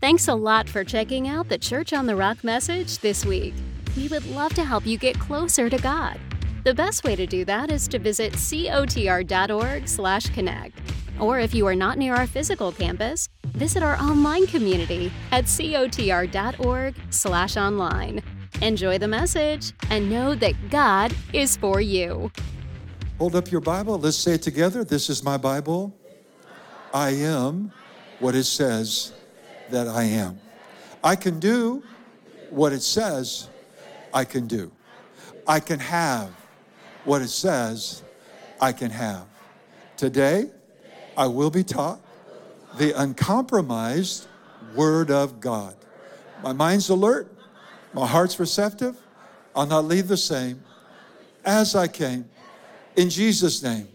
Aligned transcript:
Thanks 0.00 0.28
a 0.28 0.34
lot 0.34 0.68
for 0.68 0.84
checking 0.84 1.28
out 1.28 1.48
the 1.48 1.58
Church 1.58 1.92
on 1.92 2.06
the 2.06 2.16
Rock 2.16 2.42
message 2.42 2.98
this 2.98 3.24
week. 3.24 3.54
We 3.96 4.08
would 4.08 4.26
love 4.26 4.52
to 4.54 4.64
help 4.64 4.84
you 4.86 4.98
get 4.98 5.16
closer 5.18 5.70
to 5.70 5.78
God. 5.78 6.18
The 6.64 6.74
best 6.74 7.04
way 7.04 7.14
to 7.16 7.26
do 7.26 7.44
that 7.44 7.70
is 7.70 7.86
to 7.88 7.98
visit 7.98 8.34
cotr.org/connect. 8.34 10.78
Or 11.20 11.40
if 11.40 11.54
you 11.54 11.66
are 11.66 11.74
not 11.74 11.98
near 11.98 12.14
our 12.14 12.26
physical 12.26 12.72
campus, 12.72 13.28
visit 13.48 13.82
our 13.82 14.00
online 14.00 14.46
community 14.46 15.12
at 15.30 15.44
cotr.org/online. 15.44 18.22
Enjoy 18.60 18.98
the 18.98 19.08
message 19.08 19.72
and 19.90 20.10
know 20.10 20.34
that 20.34 20.54
God 20.70 21.14
is 21.32 21.56
for 21.56 21.80
you. 21.80 22.30
Hold 23.18 23.36
up 23.36 23.50
your 23.50 23.60
Bible. 23.60 23.98
Let's 23.98 24.16
say 24.16 24.34
it 24.34 24.42
together. 24.42 24.84
This 24.84 25.10
is 25.10 25.22
my 25.22 25.36
Bible. 25.36 25.94
I 26.94 27.10
am 27.10 27.72
what 28.22 28.36
it 28.36 28.44
says 28.44 29.12
that 29.70 29.88
I 29.88 30.04
am. 30.04 30.38
I 31.02 31.16
can 31.16 31.40
do 31.40 31.82
what 32.50 32.72
it 32.72 32.82
says 32.82 33.48
I 34.14 34.24
can 34.24 34.46
do. 34.46 34.70
I 35.44 35.58
can 35.58 35.80
have 35.80 36.30
what 37.04 37.20
it 37.20 37.30
says 37.30 38.04
I 38.60 38.70
can 38.70 38.92
have. 38.92 39.24
Today, 39.96 40.48
I 41.16 41.26
will 41.26 41.50
be 41.50 41.64
taught 41.64 42.00
the 42.78 42.92
uncompromised 42.96 44.28
Word 44.76 45.10
of 45.10 45.40
God. 45.40 45.74
My 46.44 46.52
mind's 46.52 46.90
alert, 46.90 47.34
my 47.92 48.06
heart's 48.06 48.38
receptive. 48.38 48.96
I'll 49.56 49.66
not 49.66 49.84
leave 49.84 50.06
the 50.06 50.16
same 50.16 50.62
as 51.44 51.74
I 51.74 51.88
came. 51.88 52.30
In 52.94 53.10
Jesus' 53.10 53.64
name. 53.64 53.88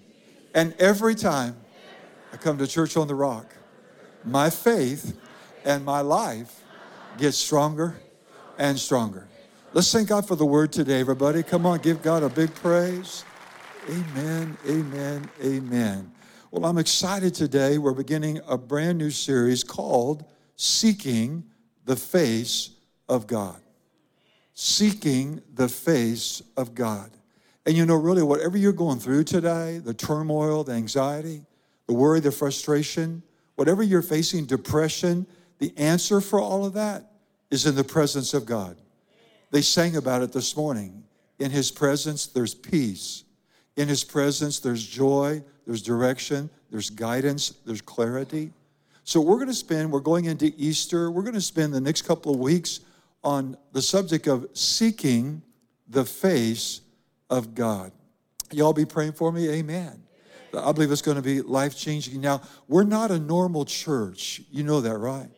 And 0.54 0.76
every 0.80 1.16
time 1.16 1.55
I 2.34 2.38
come 2.38 2.57
to 2.57 2.68
church 2.68 2.98
on 2.98 3.07
the 3.07 3.16
rock, 3.16 3.54
my 4.31 4.49
faith 4.49 5.17
and 5.66 5.84
my 5.84 6.02
life 6.02 6.62
gets 7.18 7.38
stronger 7.38 7.99
and 8.58 8.77
stronger. 8.77 9.27
Let's 9.74 9.91
thank 9.91 10.10
God 10.10 10.27
for 10.27 10.35
the 10.35 10.46
word 10.46 10.71
today, 10.71 10.99
everybody. 10.99 11.43
Come 11.43 11.65
on, 11.65 11.79
give 11.79 12.01
God 12.01 12.24
a 12.24 12.29
big 12.29 12.54
praise. 12.55 13.24
Amen, 13.90 14.57
amen, 14.68 15.29
amen. 15.43 16.12
Well, 16.51 16.66
I'm 16.66 16.77
excited 16.77 17.34
today. 17.34 17.77
We're 17.77 17.93
beginning 17.93 18.41
a 18.48 18.57
brand 18.57 18.98
new 18.98 19.12
series 19.12 19.63
called 19.63 20.26
Seeking 20.55 21.44
the 21.85 21.96
Face 21.96 22.71
of 23.07 23.27
God 23.27 23.62
seeking 24.60 25.40
the 25.54 25.70
face 25.70 26.41
of 26.57 26.73
God. 26.73 27.12
And 27.68 27.77
you 27.77 27.85
know, 27.85 27.96
really, 27.96 28.23
whatever 28.23 28.57
you're 28.57 28.73
going 28.73 28.98
through 28.98 29.26
today 29.26 29.77
the 29.77 29.94
turmoil, 29.94 30.63
the 30.63 30.71
anxiety, 30.71 31.46
the 31.85 31.94
worry, 31.94 32.20
the 32.20 32.32
frustration, 32.32 33.21
whatever 33.58 33.84
you're 33.84 34.02
facing, 34.02 34.46
depression, 34.46 35.27
the 35.60 35.74
answer 35.77 36.22
for 36.22 36.40
all 36.40 36.66
of 36.66 36.74
that 36.74 37.12
is 37.52 37.66
in 37.66 37.76
the 37.76 37.84
presence 37.84 38.34
of 38.34 38.46
God. 38.46 38.77
They 39.52 39.62
sang 39.62 39.98
about 39.98 40.22
it 40.22 40.32
this 40.32 40.55
morning. 40.55 41.04
In 41.40 41.52
His 41.52 41.72
presence, 41.72 42.28
there's 42.28 42.54
peace. 42.54 43.24
In 43.76 43.88
His 43.88 44.04
presence, 44.04 44.60
there's 44.60 44.85
joy, 44.85 45.44
there's 45.66 45.82
direction, 45.82 46.50
there's 46.72 46.90
guidance, 46.90 47.55
there's 47.66 47.82
clarity. 47.82 48.52
So, 49.04 49.22
we're 49.22 49.35
going 49.35 49.48
to 49.48 49.54
spend, 49.54 49.91
we're 49.91 50.00
going 50.02 50.26
into 50.26 50.54
Easter, 50.58 51.10
we're 51.10 51.24
going 51.24 51.34
to 51.34 51.41
spend 51.41 51.74
the 51.74 51.82
next 51.82 52.04
couple 52.04 52.34
of 52.34 52.40
weeks 52.40 52.82
on 53.24 53.58
the 53.72 53.82
subject 53.82 54.28
of 54.28 54.48
seeking 54.54 55.41
the 55.88 56.05
face 56.05 56.82
of 57.30 57.55
God. 57.55 57.91
Y'all 58.52 58.74
be 58.74 58.85
praying 58.85 59.13
for 59.13 59.32
me? 59.32 59.50
Amen. 59.50 60.04
I 60.53 60.71
believe 60.71 60.91
it's 60.91 61.01
going 61.01 61.17
to 61.17 61.23
be 61.23 61.41
life 61.41 61.77
changing. 61.77 62.21
Now, 62.21 62.41
we're 62.67 62.84
not 62.84 63.12
a 63.12 63.20
normal 63.20 63.65
church. 63.65 64.41
You 64.51 64.63
know 64.63 64.81
that, 64.81 64.97
right? 64.97 65.29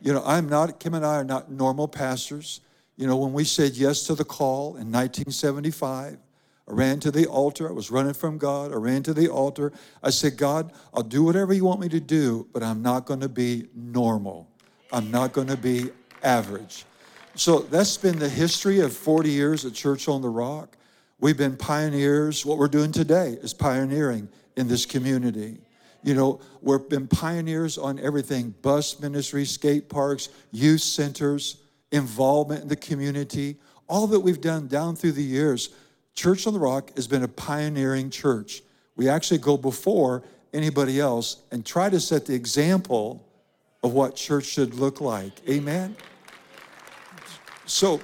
You 0.00 0.12
know, 0.12 0.22
I'm 0.24 0.48
not, 0.48 0.80
Kim 0.80 0.94
and 0.94 1.04
I 1.04 1.16
are 1.16 1.24
not 1.24 1.50
normal 1.50 1.88
pastors. 1.88 2.60
You 2.96 3.06
know, 3.06 3.16
when 3.16 3.32
we 3.32 3.44
said 3.44 3.72
yes 3.72 4.04
to 4.04 4.14
the 4.14 4.24
call 4.24 4.76
in 4.76 4.92
1975, 4.92 6.18
I 6.66 6.72
ran 6.72 7.00
to 7.00 7.10
the 7.10 7.26
altar. 7.26 7.68
I 7.68 7.72
was 7.72 7.90
running 7.90 8.14
from 8.14 8.38
God. 8.38 8.72
I 8.72 8.76
ran 8.76 9.02
to 9.04 9.14
the 9.14 9.28
altar. 9.28 9.72
I 10.02 10.10
said, 10.10 10.36
God, 10.36 10.72
I'll 10.94 11.02
do 11.02 11.22
whatever 11.22 11.52
you 11.52 11.64
want 11.64 11.80
me 11.80 11.88
to 11.90 12.00
do, 12.00 12.46
but 12.52 12.62
I'm 12.62 12.82
not 12.82 13.06
going 13.06 13.20
to 13.20 13.28
be 13.28 13.68
normal. 13.74 14.48
I'm 14.92 15.10
not 15.10 15.32
going 15.32 15.48
to 15.48 15.56
be 15.56 15.90
average. 16.22 16.84
So 17.34 17.58
that's 17.58 17.96
been 17.96 18.18
the 18.18 18.28
history 18.28 18.80
of 18.80 18.96
40 18.96 19.30
years 19.30 19.64
at 19.64 19.74
Church 19.74 20.08
on 20.08 20.22
the 20.22 20.28
Rock. 20.28 20.76
We've 21.18 21.36
been 21.36 21.56
pioneers. 21.56 22.46
What 22.46 22.58
we're 22.58 22.68
doing 22.68 22.92
today 22.92 23.38
is 23.42 23.52
pioneering 23.52 24.28
in 24.56 24.68
this 24.68 24.86
community. 24.86 25.58
You 26.02 26.14
know, 26.14 26.40
we've 26.60 26.88
been 26.88 27.08
pioneers 27.08 27.78
on 27.78 27.98
everything 27.98 28.54
bus 28.62 29.00
ministry, 29.00 29.44
skate 29.44 29.88
parks, 29.88 30.28
youth 30.52 30.82
centers, 30.82 31.56
involvement 31.92 32.62
in 32.62 32.68
the 32.68 32.76
community, 32.76 33.56
all 33.88 34.06
that 34.08 34.20
we've 34.20 34.40
done 34.40 34.66
down 34.66 34.96
through 34.96 35.12
the 35.12 35.22
years. 35.22 35.70
Church 36.14 36.46
on 36.46 36.52
the 36.52 36.58
Rock 36.58 36.94
has 36.96 37.06
been 37.06 37.22
a 37.22 37.28
pioneering 37.28 38.10
church. 38.10 38.62
We 38.96 39.08
actually 39.08 39.38
go 39.38 39.56
before 39.56 40.22
anybody 40.52 41.00
else 41.00 41.42
and 41.50 41.64
try 41.64 41.90
to 41.90 41.98
set 41.98 42.26
the 42.26 42.34
example 42.34 43.26
of 43.82 43.92
what 43.92 44.14
church 44.14 44.44
should 44.44 44.74
look 44.74 45.00
like. 45.00 45.32
Amen? 45.48 45.96
So 47.66 48.00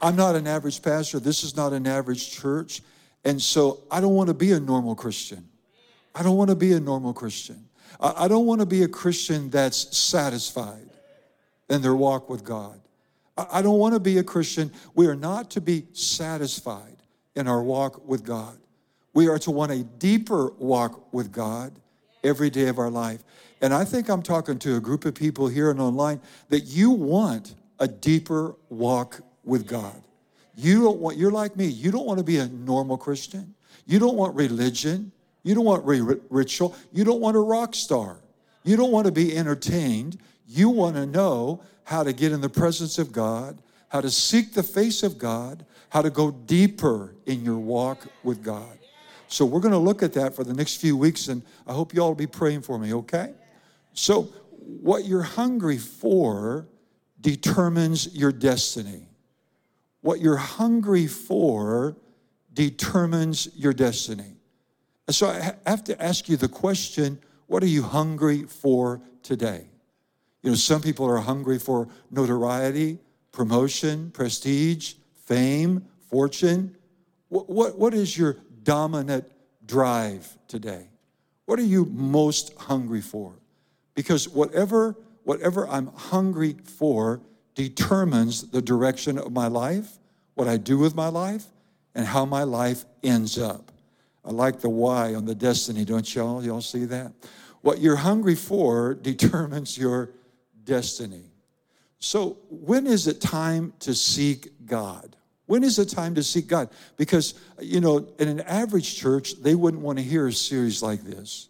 I'm 0.00 0.16
not 0.16 0.36
an 0.36 0.46
average 0.46 0.82
pastor. 0.82 1.18
This 1.18 1.42
is 1.42 1.56
not 1.56 1.72
an 1.72 1.86
average 1.86 2.30
church. 2.30 2.82
And 3.24 3.40
so 3.40 3.80
I 3.90 4.00
don't 4.00 4.14
want 4.14 4.28
to 4.28 4.34
be 4.34 4.52
a 4.52 4.60
normal 4.60 4.94
Christian. 4.94 5.47
I 6.18 6.22
don't 6.22 6.36
want 6.36 6.50
to 6.50 6.56
be 6.56 6.72
a 6.72 6.80
normal 6.80 7.12
Christian. 7.12 7.64
I 8.00 8.26
don't 8.26 8.44
want 8.44 8.60
to 8.60 8.66
be 8.66 8.82
a 8.82 8.88
Christian 8.88 9.50
that's 9.50 9.96
satisfied 9.96 10.90
in 11.68 11.80
their 11.80 11.94
walk 11.94 12.28
with 12.28 12.42
God. 12.42 12.80
I 13.36 13.62
don't 13.62 13.78
want 13.78 13.94
to 13.94 14.00
be 14.00 14.18
a 14.18 14.24
Christian. 14.24 14.72
We 14.94 15.06
are 15.06 15.14
not 15.14 15.50
to 15.52 15.60
be 15.60 15.86
satisfied 15.92 16.96
in 17.36 17.46
our 17.46 17.62
walk 17.62 18.06
with 18.06 18.24
God. 18.24 18.58
We 19.14 19.28
are 19.28 19.38
to 19.38 19.52
want 19.52 19.70
a 19.70 19.84
deeper 19.84 20.52
walk 20.58 21.12
with 21.12 21.30
God 21.30 21.72
every 22.24 22.50
day 22.50 22.66
of 22.66 22.78
our 22.78 22.90
life. 22.90 23.22
And 23.60 23.72
I 23.72 23.84
think 23.84 24.08
I'm 24.08 24.22
talking 24.22 24.58
to 24.60 24.76
a 24.76 24.80
group 24.80 25.04
of 25.04 25.14
people 25.14 25.46
here 25.46 25.70
and 25.70 25.80
online 25.80 26.20
that 26.48 26.64
you 26.64 26.90
want 26.90 27.54
a 27.78 27.86
deeper 27.86 28.56
walk 28.70 29.20
with 29.44 29.68
God. 29.68 30.02
You 30.56 30.82
don't 30.82 30.98
want, 30.98 31.16
you're 31.16 31.30
like 31.30 31.56
me, 31.56 31.66
you 31.66 31.92
don't 31.92 32.06
want 32.06 32.18
to 32.18 32.24
be 32.24 32.38
a 32.38 32.48
normal 32.48 32.96
Christian. 32.96 33.54
You 33.86 34.00
don't 34.00 34.16
want 34.16 34.34
religion. 34.34 35.12
You 35.42 35.54
don't 35.54 35.64
want 35.64 35.84
ritual. 36.30 36.74
You 36.92 37.04
don't 37.04 37.20
want 37.20 37.36
a 37.36 37.40
rock 37.40 37.74
star. 37.74 38.18
You 38.64 38.76
don't 38.76 38.90
want 38.90 39.06
to 39.06 39.12
be 39.12 39.36
entertained. 39.36 40.18
You 40.46 40.68
want 40.68 40.96
to 40.96 41.06
know 41.06 41.62
how 41.84 42.02
to 42.02 42.12
get 42.12 42.32
in 42.32 42.40
the 42.40 42.48
presence 42.48 42.98
of 42.98 43.12
God, 43.12 43.62
how 43.88 44.00
to 44.00 44.10
seek 44.10 44.52
the 44.52 44.62
face 44.62 45.02
of 45.02 45.16
God, 45.16 45.64
how 45.88 46.02
to 46.02 46.10
go 46.10 46.30
deeper 46.30 47.14
in 47.26 47.44
your 47.44 47.58
walk 47.58 48.06
with 48.22 48.42
God. 48.42 48.78
So 49.28 49.44
we're 49.44 49.60
going 49.60 49.72
to 49.72 49.78
look 49.78 50.02
at 50.02 50.12
that 50.14 50.34
for 50.34 50.44
the 50.44 50.54
next 50.54 50.76
few 50.76 50.96
weeks, 50.96 51.28
and 51.28 51.42
I 51.66 51.72
hope 51.72 51.94
you 51.94 52.02
all 52.02 52.08
will 52.08 52.14
be 52.14 52.26
praying 52.26 52.62
for 52.62 52.78
me, 52.78 52.94
okay? 52.94 53.34
So, 53.92 54.32
what 54.82 55.04
you're 55.06 55.22
hungry 55.22 55.78
for 55.78 56.66
determines 57.20 58.14
your 58.14 58.32
destiny. 58.32 59.06
What 60.00 60.20
you're 60.20 60.36
hungry 60.36 61.06
for 61.06 61.96
determines 62.52 63.48
your 63.54 63.72
destiny. 63.72 64.37
And 65.08 65.14
so 65.14 65.28
I 65.28 65.54
have 65.68 65.82
to 65.84 66.00
ask 66.00 66.28
you 66.28 66.36
the 66.36 66.48
question 66.48 67.18
what 67.46 67.62
are 67.62 67.66
you 67.66 67.82
hungry 67.82 68.42
for 68.42 69.00
today? 69.22 69.64
You 70.42 70.50
know, 70.50 70.56
some 70.56 70.82
people 70.82 71.06
are 71.06 71.16
hungry 71.16 71.58
for 71.58 71.88
notoriety, 72.10 72.98
promotion, 73.32 74.10
prestige, 74.10 74.94
fame, 75.24 75.86
fortune. 76.10 76.76
What, 77.30 77.48
what, 77.48 77.78
what 77.78 77.94
is 77.94 78.18
your 78.18 78.36
dominant 78.62 79.26
drive 79.64 80.36
today? 80.46 80.88
What 81.46 81.58
are 81.58 81.62
you 81.64 81.86
most 81.86 82.52
hungry 82.58 83.00
for? 83.00 83.32
Because 83.94 84.28
whatever 84.28 84.94
whatever 85.24 85.68
I'm 85.68 85.88
hungry 85.88 86.56
for 86.64 87.20
determines 87.54 88.50
the 88.50 88.62
direction 88.62 89.18
of 89.18 89.30
my 89.30 89.46
life, 89.46 89.98
what 90.34 90.48
I 90.48 90.56
do 90.56 90.78
with 90.78 90.94
my 90.94 91.08
life, 91.08 91.44
and 91.94 92.06
how 92.06 92.24
my 92.24 92.44
life 92.44 92.86
ends 93.02 93.38
up. 93.38 93.70
I 94.28 94.30
like 94.30 94.60
the 94.60 94.68
why 94.68 95.14
on 95.14 95.24
the 95.24 95.34
destiny, 95.34 95.86
don't 95.86 96.14
y'all? 96.14 96.44
Y'all 96.44 96.60
see 96.60 96.84
that? 96.84 97.12
What 97.62 97.80
you're 97.80 97.96
hungry 97.96 98.34
for 98.34 98.92
determines 99.02 99.78
your 99.78 100.10
destiny. 100.64 101.24
So, 101.98 102.36
when 102.50 102.86
is 102.86 103.06
it 103.06 103.22
time 103.22 103.72
to 103.80 103.94
seek 103.94 104.66
God? 104.66 105.16
When 105.46 105.64
is 105.64 105.78
it 105.78 105.86
time 105.86 106.14
to 106.16 106.22
seek 106.22 106.46
God? 106.46 106.68
Because, 106.98 107.34
you 107.58 107.80
know, 107.80 108.06
in 108.18 108.28
an 108.28 108.40
average 108.42 108.96
church, 108.96 109.40
they 109.40 109.54
wouldn't 109.54 109.82
want 109.82 109.98
to 109.98 110.04
hear 110.04 110.26
a 110.26 110.32
series 110.32 110.82
like 110.82 111.02
this. 111.02 111.48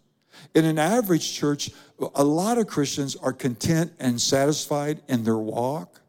In 0.55 0.63
an 0.63 0.79
average 0.79 1.33
church, 1.33 1.71
a 2.15 2.23
lot 2.23 2.57
of 2.57 2.67
Christians 2.67 3.17
are 3.17 3.33
content 3.33 3.91
and 3.99 4.19
satisfied 4.19 5.01
in 5.09 5.25
their 5.25 5.37
walk. 5.37 5.99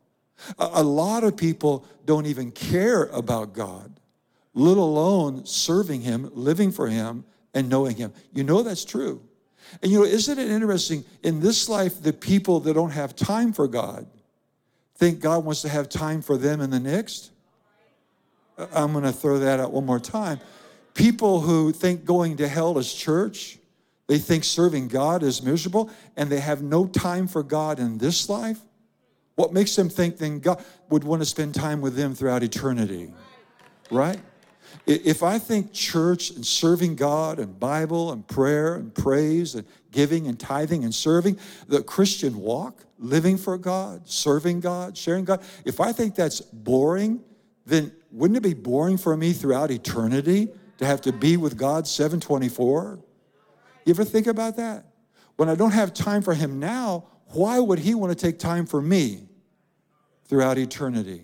A 0.56 0.84
lot 0.84 1.24
of 1.24 1.36
people 1.36 1.84
don't 2.06 2.26
even 2.26 2.52
care 2.52 3.06
about 3.06 3.52
God, 3.52 3.99
let 4.54 4.76
alone 4.76 5.46
serving 5.46 6.02
Him, 6.02 6.30
living 6.34 6.72
for 6.72 6.88
Him, 6.88 7.24
and 7.54 7.68
knowing 7.68 7.96
Him. 7.96 8.12
You 8.32 8.44
know 8.44 8.62
that's 8.62 8.84
true. 8.84 9.22
And 9.82 9.90
you 9.90 9.98
know, 10.00 10.04
isn't 10.04 10.38
it 10.38 10.50
interesting? 10.50 11.04
In 11.22 11.40
this 11.40 11.68
life, 11.68 12.02
the 12.02 12.12
people 12.12 12.60
that 12.60 12.74
don't 12.74 12.90
have 12.90 13.14
time 13.14 13.52
for 13.52 13.68
God 13.68 14.06
think 15.00 15.20
God 15.20 15.44
wants 15.46 15.62
to 15.62 15.68
have 15.68 15.88
time 15.88 16.20
for 16.20 16.36
them 16.36 16.60
in 16.60 16.68
the 16.68 16.78
next? 16.78 17.30
Uh, 18.58 18.66
I'm 18.72 18.92
going 18.92 19.04
to 19.04 19.12
throw 19.12 19.38
that 19.38 19.58
out 19.58 19.72
one 19.72 19.86
more 19.86 19.98
time. 19.98 20.40
People 20.92 21.40
who 21.40 21.72
think 21.72 22.04
going 22.04 22.36
to 22.36 22.46
hell 22.46 22.76
is 22.76 22.92
church, 22.92 23.58
they 24.08 24.18
think 24.18 24.44
serving 24.44 24.88
God 24.88 25.22
is 25.22 25.42
miserable, 25.42 25.88
and 26.16 26.28
they 26.28 26.40
have 26.40 26.62
no 26.62 26.86
time 26.86 27.26
for 27.26 27.42
God 27.42 27.78
in 27.78 27.96
this 27.96 28.28
life. 28.28 28.60
What 29.36 29.54
makes 29.54 29.74
them 29.74 29.88
think 29.88 30.18
then 30.18 30.40
God 30.40 30.62
would 30.90 31.04
want 31.04 31.22
to 31.22 31.26
spend 31.26 31.54
time 31.54 31.80
with 31.80 31.96
them 31.96 32.14
throughout 32.14 32.42
eternity? 32.42 33.10
Right? 33.90 34.20
If 34.86 35.22
I 35.22 35.38
think 35.38 35.72
church 35.72 36.30
and 36.30 36.44
serving 36.44 36.96
God 36.96 37.38
and 37.38 37.58
Bible 37.58 38.12
and 38.12 38.26
prayer 38.26 38.76
and 38.76 38.94
praise 38.94 39.54
and 39.54 39.66
giving 39.90 40.26
and 40.26 40.38
tithing 40.38 40.84
and 40.84 40.94
serving, 40.94 41.38
the 41.68 41.82
Christian 41.82 42.38
walk, 42.40 42.84
living 42.98 43.36
for 43.36 43.58
God, 43.58 44.08
serving 44.08 44.60
God, 44.60 44.96
sharing 44.96 45.24
God, 45.24 45.42
if 45.64 45.80
I 45.80 45.92
think 45.92 46.14
that's 46.14 46.40
boring, 46.40 47.20
then 47.66 47.92
wouldn't 48.10 48.36
it 48.36 48.42
be 48.42 48.54
boring 48.54 48.96
for 48.96 49.16
me 49.16 49.32
throughout 49.32 49.70
eternity 49.70 50.48
to 50.78 50.86
have 50.86 51.00
to 51.02 51.12
be 51.12 51.36
with 51.36 51.56
God 51.56 51.86
724? 51.86 52.98
You 53.84 53.94
ever 53.94 54.04
think 54.04 54.26
about 54.26 54.56
that? 54.56 54.84
When 55.36 55.48
I 55.48 55.54
don't 55.54 55.72
have 55.72 55.94
time 55.94 56.22
for 56.22 56.34
Him 56.34 56.58
now, 56.58 57.06
why 57.28 57.58
would 57.60 57.78
He 57.78 57.94
want 57.94 58.16
to 58.16 58.26
take 58.26 58.38
time 58.38 58.66
for 58.66 58.82
me 58.82 59.28
throughout 60.24 60.58
eternity? 60.58 61.22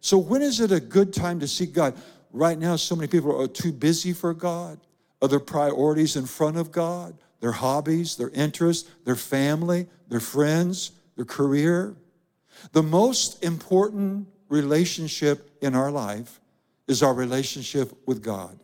So, 0.00 0.18
when 0.18 0.42
is 0.42 0.60
it 0.60 0.72
a 0.72 0.80
good 0.80 1.12
time 1.12 1.40
to 1.40 1.48
seek 1.48 1.72
God? 1.72 1.94
Right 2.36 2.58
now, 2.58 2.76
so 2.76 2.94
many 2.94 3.08
people 3.08 3.40
are 3.40 3.48
too 3.48 3.72
busy 3.72 4.12
for 4.12 4.34
God, 4.34 4.78
other 5.22 5.40
priorities 5.40 6.16
in 6.16 6.26
front 6.26 6.58
of 6.58 6.70
God, 6.70 7.16
their 7.40 7.52
hobbies, 7.52 8.16
their 8.16 8.28
interests, 8.28 8.90
their 9.06 9.16
family, 9.16 9.86
their 10.08 10.20
friends, 10.20 10.90
their 11.16 11.24
career. 11.24 11.96
The 12.72 12.82
most 12.82 13.42
important 13.42 14.28
relationship 14.50 15.50
in 15.62 15.74
our 15.74 15.90
life 15.90 16.42
is 16.86 17.02
our 17.02 17.14
relationship 17.14 17.90
with 18.06 18.22
God. 18.22 18.58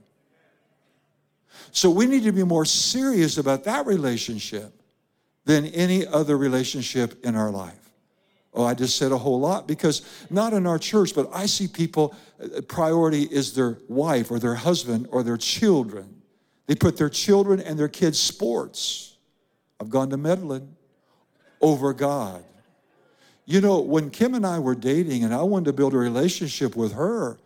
So 1.71 1.89
we 1.89 2.05
need 2.05 2.25
to 2.25 2.33
be 2.33 2.45
more 2.45 2.67
serious 2.67 3.39
about 3.39 3.65
that 3.65 3.87
relationship 3.87 4.83
than 5.47 5.65
any 5.65 6.07
other 6.07 6.37
relationship 6.37 7.25
in 7.25 7.37
our 7.37 7.51
life. 7.51 7.83
Oh, 8.55 8.65
I 8.65 8.75
just 8.75 8.99
said 8.99 9.13
a 9.13 9.19
whole 9.19 9.41
lot 9.41 9.67
because 9.67 10.03
not 10.29 10.53
in 10.53 10.67
our 10.67 10.79
church, 10.79 11.15
but 11.15 11.31
I 11.33 11.47
see 11.47 11.67
people, 11.67 12.15
Uh, 12.43 12.61
priority 12.63 13.23
is 13.23 13.55
their 13.55 13.79
wife 13.89 14.31
or 14.31 14.39
their 14.39 14.55
husband 14.55 15.09
or 15.11 15.23
their 15.23 15.37
children. 15.37 16.23
They 16.67 16.75
put 16.75 16.97
their 16.97 17.11
children 17.11 17.61
and 17.61 17.79
their 17.79 17.89
kids' 17.89 18.19
sports. 18.19 19.17
I've 19.81 19.91
gone 19.91 20.11
to 20.11 20.17
Medlin 20.17 20.77
over 21.61 21.93
God. 21.93 22.45
You 23.45 23.61
know, 23.61 23.81
when 23.81 24.11
Kim 24.11 24.35
and 24.35 24.47
I 24.47 24.59
were 24.61 24.75
dating 24.75 25.25
and 25.25 25.35
I 25.35 25.43
wanted 25.43 25.67
to 25.67 25.73
build 25.73 25.95
a 25.95 25.99
relationship 25.99 26.77
with 26.77 26.93
her, 26.93 27.39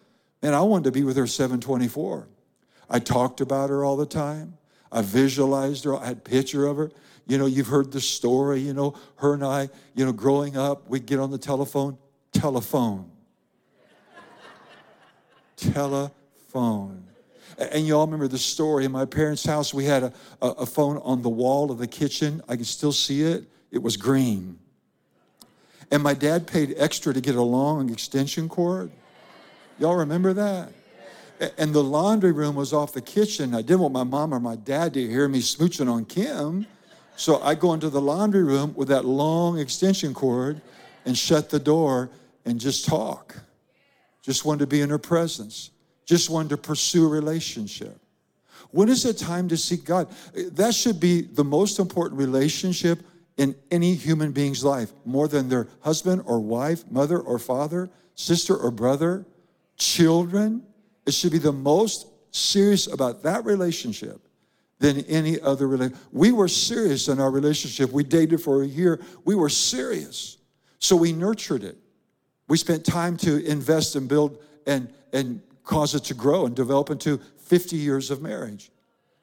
and 0.43 0.55
I 0.55 0.61
wanted 0.61 0.85
to 0.85 0.93
be 0.93 1.03
with 1.03 1.17
her 1.17 1.27
724. 1.27 2.29
I 2.89 2.99
talked 2.99 3.41
about 3.41 3.71
her 3.71 3.85
all 3.85 3.97
the 3.97 4.07
time. 4.07 4.59
I 4.93 5.03
visualized 5.03 5.85
her. 5.85 5.97
I 5.97 6.07
had 6.07 6.19
a 6.19 6.21
picture 6.21 6.67
of 6.67 6.77
her. 6.77 6.91
You 7.27 7.39
know, 7.39 7.47
you've 7.47 7.67
heard 7.67 7.91
the 7.91 8.01
story, 8.01 8.61
you 8.61 8.73
know, 8.73 8.95
her 9.17 9.35
and 9.35 9.45
I, 9.45 9.69
you 9.95 10.05
know, 10.05 10.13
growing 10.13 10.57
up, 10.57 10.89
we'd 10.89 11.07
get 11.07 11.19
on 11.19 11.31
the 11.31 11.39
telephone, 11.39 11.99
telephone. 12.33 13.11
Telephone. 15.57 17.05
And 17.59 17.87
you 17.87 17.97
all 17.97 18.05
remember 18.05 18.29
the 18.29 18.39
story. 18.39 18.85
In 18.85 18.93
my 18.93 19.07
parents' 19.07 19.45
house, 19.45 19.73
we 19.73 19.85
had 19.85 20.03
a, 20.05 20.13
a, 20.43 20.49
a 20.49 20.67
phone 20.67 20.99
on 20.99 21.23
the 21.23 21.29
wall 21.29 21.71
of 21.71 21.79
the 21.79 21.87
kitchen. 21.87 22.43
I 22.49 22.57
can 22.57 22.65
still 22.65 22.93
see 22.93 23.23
it. 23.23 23.45
It 23.71 23.83
was 23.83 23.97
green. 23.97 24.59
And 25.91 26.03
my 26.03 26.15
dad 26.15 26.47
paid 26.47 26.75
extra 26.77 27.15
to 27.15 27.21
get 27.21 27.37
a 27.37 27.43
long 27.43 27.91
extension 27.91 28.49
cord. 28.49 28.91
Y'all 29.79 29.97
remember 29.97 30.33
that? 30.33 30.73
And 31.59 31.75
the 31.75 31.83
laundry 31.83 32.33
room 32.33 32.55
was 32.55 32.73
off 32.73 32.93
the 32.93 33.03
kitchen. 33.03 33.55
I 33.55 33.63
didn't 33.63 33.81
want 33.81 33.93
my 33.93 34.05
mom 34.05 34.33
or 34.33 34.41
my 34.41 34.57
dad 34.57 34.95
to 34.95 35.07
hear 35.07 35.29
me 35.29 35.41
smooching 35.41 35.91
on 35.91 36.07
Kim. 36.07 36.67
So 37.17 37.41
I 37.43 37.55
go 37.55 37.73
into 37.73 37.91
the 37.91 38.01
laundry 38.01 38.43
room 38.43 38.75
with 38.75 38.89
that 38.89 39.05
long 39.05 39.59
extension 39.59 40.15
cord 40.15 40.61
and 41.05 41.17
shut 41.17 41.51
the 41.51 41.59
door 41.59 42.11
and 42.45 42.59
just 42.59 42.87
talk. 42.87 43.37
Just 44.27 44.45
wanted 44.45 44.59
to 44.59 44.67
be 44.67 44.81
in 44.81 44.91
her 44.91 44.99
presence. 44.99 45.71
Just 46.05 46.31
wanted 46.31 46.49
to 46.49 46.57
pursue 46.57 47.07
a 47.07 47.09
relationship. 47.09 47.97
When 48.73 48.89
is 48.89 49.05
it 49.05 49.19
time 49.19 49.47
to 49.51 49.57
seek 49.57 49.85
God? 49.85 50.09
That 50.35 50.75
should 50.75 50.99
be 50.99 51.21
the 51.23 51.45
most 51.45 51.79
important 51.79 52.19
relationship 52.19 52.99
in 53.37 53.55
any 53.71 53.95
human 53.95 54.33
being's 54.33 54.65
life, 54.65 54.93
more 55.05 55.29
than 55.29 55.49
their 55.49 55.69
husband 55.79 56.23
or 56.27 56.41
wife, 56.41 56.83
mother 56.91 57.21
or 57.21 57.39
father, 57.39 57.89
sister 58.17 58.57
or 58.57 58.73
brother, 58.73 59.25
children. 59.77 60.65
It 61.07 61.15
should 61.15 61.31
be 61.31 61.39
the 61.39 61.53
most 61.53 62.09
serious 62.33 62.89
about 62.93 63.23
that 63.23 63.45
relationship 63.45 64.27
than 64.81 65.05
any 65.05 65.41
other 65.41 65.69
relationship. 65.69 66.05
We 66.11 66.33
were 66.33 66.49
serious 66.49 67.07
in 67.07 67.21
our 67.21 67.31
relationship. 67.31 67.93
We 67.93 68.03
dated 68.03 68.41
for 68.41 68.65
a 68.65 68.67
year. 68.67 69.01
We 69.25 69.37
were 69.37 69.51
serious. 69.51 70.39
So 70.81 70.97
we 70.97 71.13
nurtured 71.13 71.63
it. 71.63 71.79
We 72.49 72.57
spent 72.57 72.85
time 72.85 73.17
to 73.19 73.45
invest 73.45 73.97
and 73.97 74.09
build 74.09 74.39
and, 74.67 74.93
and 75.13 75.41
cause 75.65 75.95
it 75.95 76.05
to 76.05 76.15
grow 76.15 76.47
and 76.47 76.55
develop 76.55 76.91
into 76.91 77.21
50 77.39 77.77
years 77.77 78.11
of 78.11 78.23
marriage. 78.23 78.71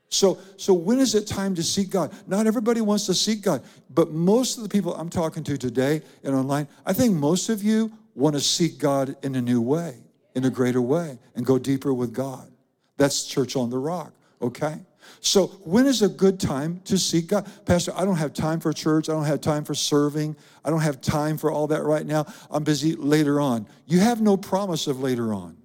So, 0.10 0.38
so 0.58 0.74
when 0.74 1.00
is 1.00 1.16
it 1.16 1.26
time 1.26 1.56
to 1.56 1.64
seek 1.64 1.90
God? 1.90 2.14
Not 2.28 2.46
everybody 2.46 2.82
wants 2.82 3.08
to 3.08 3.16
seek 3.16 3.42
God, 3.42 3.64
but 3.90 4.12
most 4.12 4.58
of 4.58 4.64
the 4.64 4.70
people 4.70 4.94
I'm 4.94 5.10
talking 5.10 5.44
to 5.46 5.58
today 5.58 6.04
and 6.24 6.36
online, 6.36 6.68
I 6.86 6.94
think 6.94 7.16
most 7.16 7.50
of 7.50 7.64
you 7.64 7.92
want 8.14 8.36
to 8.36 8.42
seek 8.42 8.78
God 8.78 9.16
in 9.24 9.36
a 9.36 9.42
new 9.42 9.60
way, 9.60 9.98
in 10.36 10.46
a 10.46 10.52
greater 10.52 10.82
way, 10.82 11.18
and 11.36 11.46
go 11.46 11.58
deeper 11.58 11.94
with 11.94 12.14
God. 12.14 12.52
That's 12.98 13.26
Church 13.26 13.56
on 13.56 13.72
the 13.72 13.80
Rock, 13.80 14.14
okay? 14.40 14.76
So, 15.20 15.48
when 15.64 15.86
is 15.86 16.02
a 16.02 16.10
good 16.10 16.40
time 16.40 16.82
to 16.86 16.98
seek 16.98 17.28
God? 17.28 17.50
Pastor, 17.66 17.94
I 17.96 18.04
don't 18.04 18.18
have 18.18 18.34
time 18.34 18.60
for 18.60 18.74
church. 18.74 19.10
I 19.10 19.14
don't 19.14 19.26
have 19.26 19.42
time 19.42 19.64
for 19.64 19.74
serving. 19.74 20.36
I 20.66 20.70
don't 20.70 20.82
have 20.82 21.02
time 21.02 21.38
for 21.38 21.52
all 21.52 21.68
that 21.68 21.84
right 21.84 22.06
now. 22.06 22.26
I'm 22.52 22.64
busy 22.64 22.96
later 22.96 23.40
on. 23.40 23.68
You 23.86 24.00
have 24.00 24.22
no 24.22 24.38
promise 24.38 24.88
of 24.88 25.00
later 25.00 25.34
on. 25.34 25.58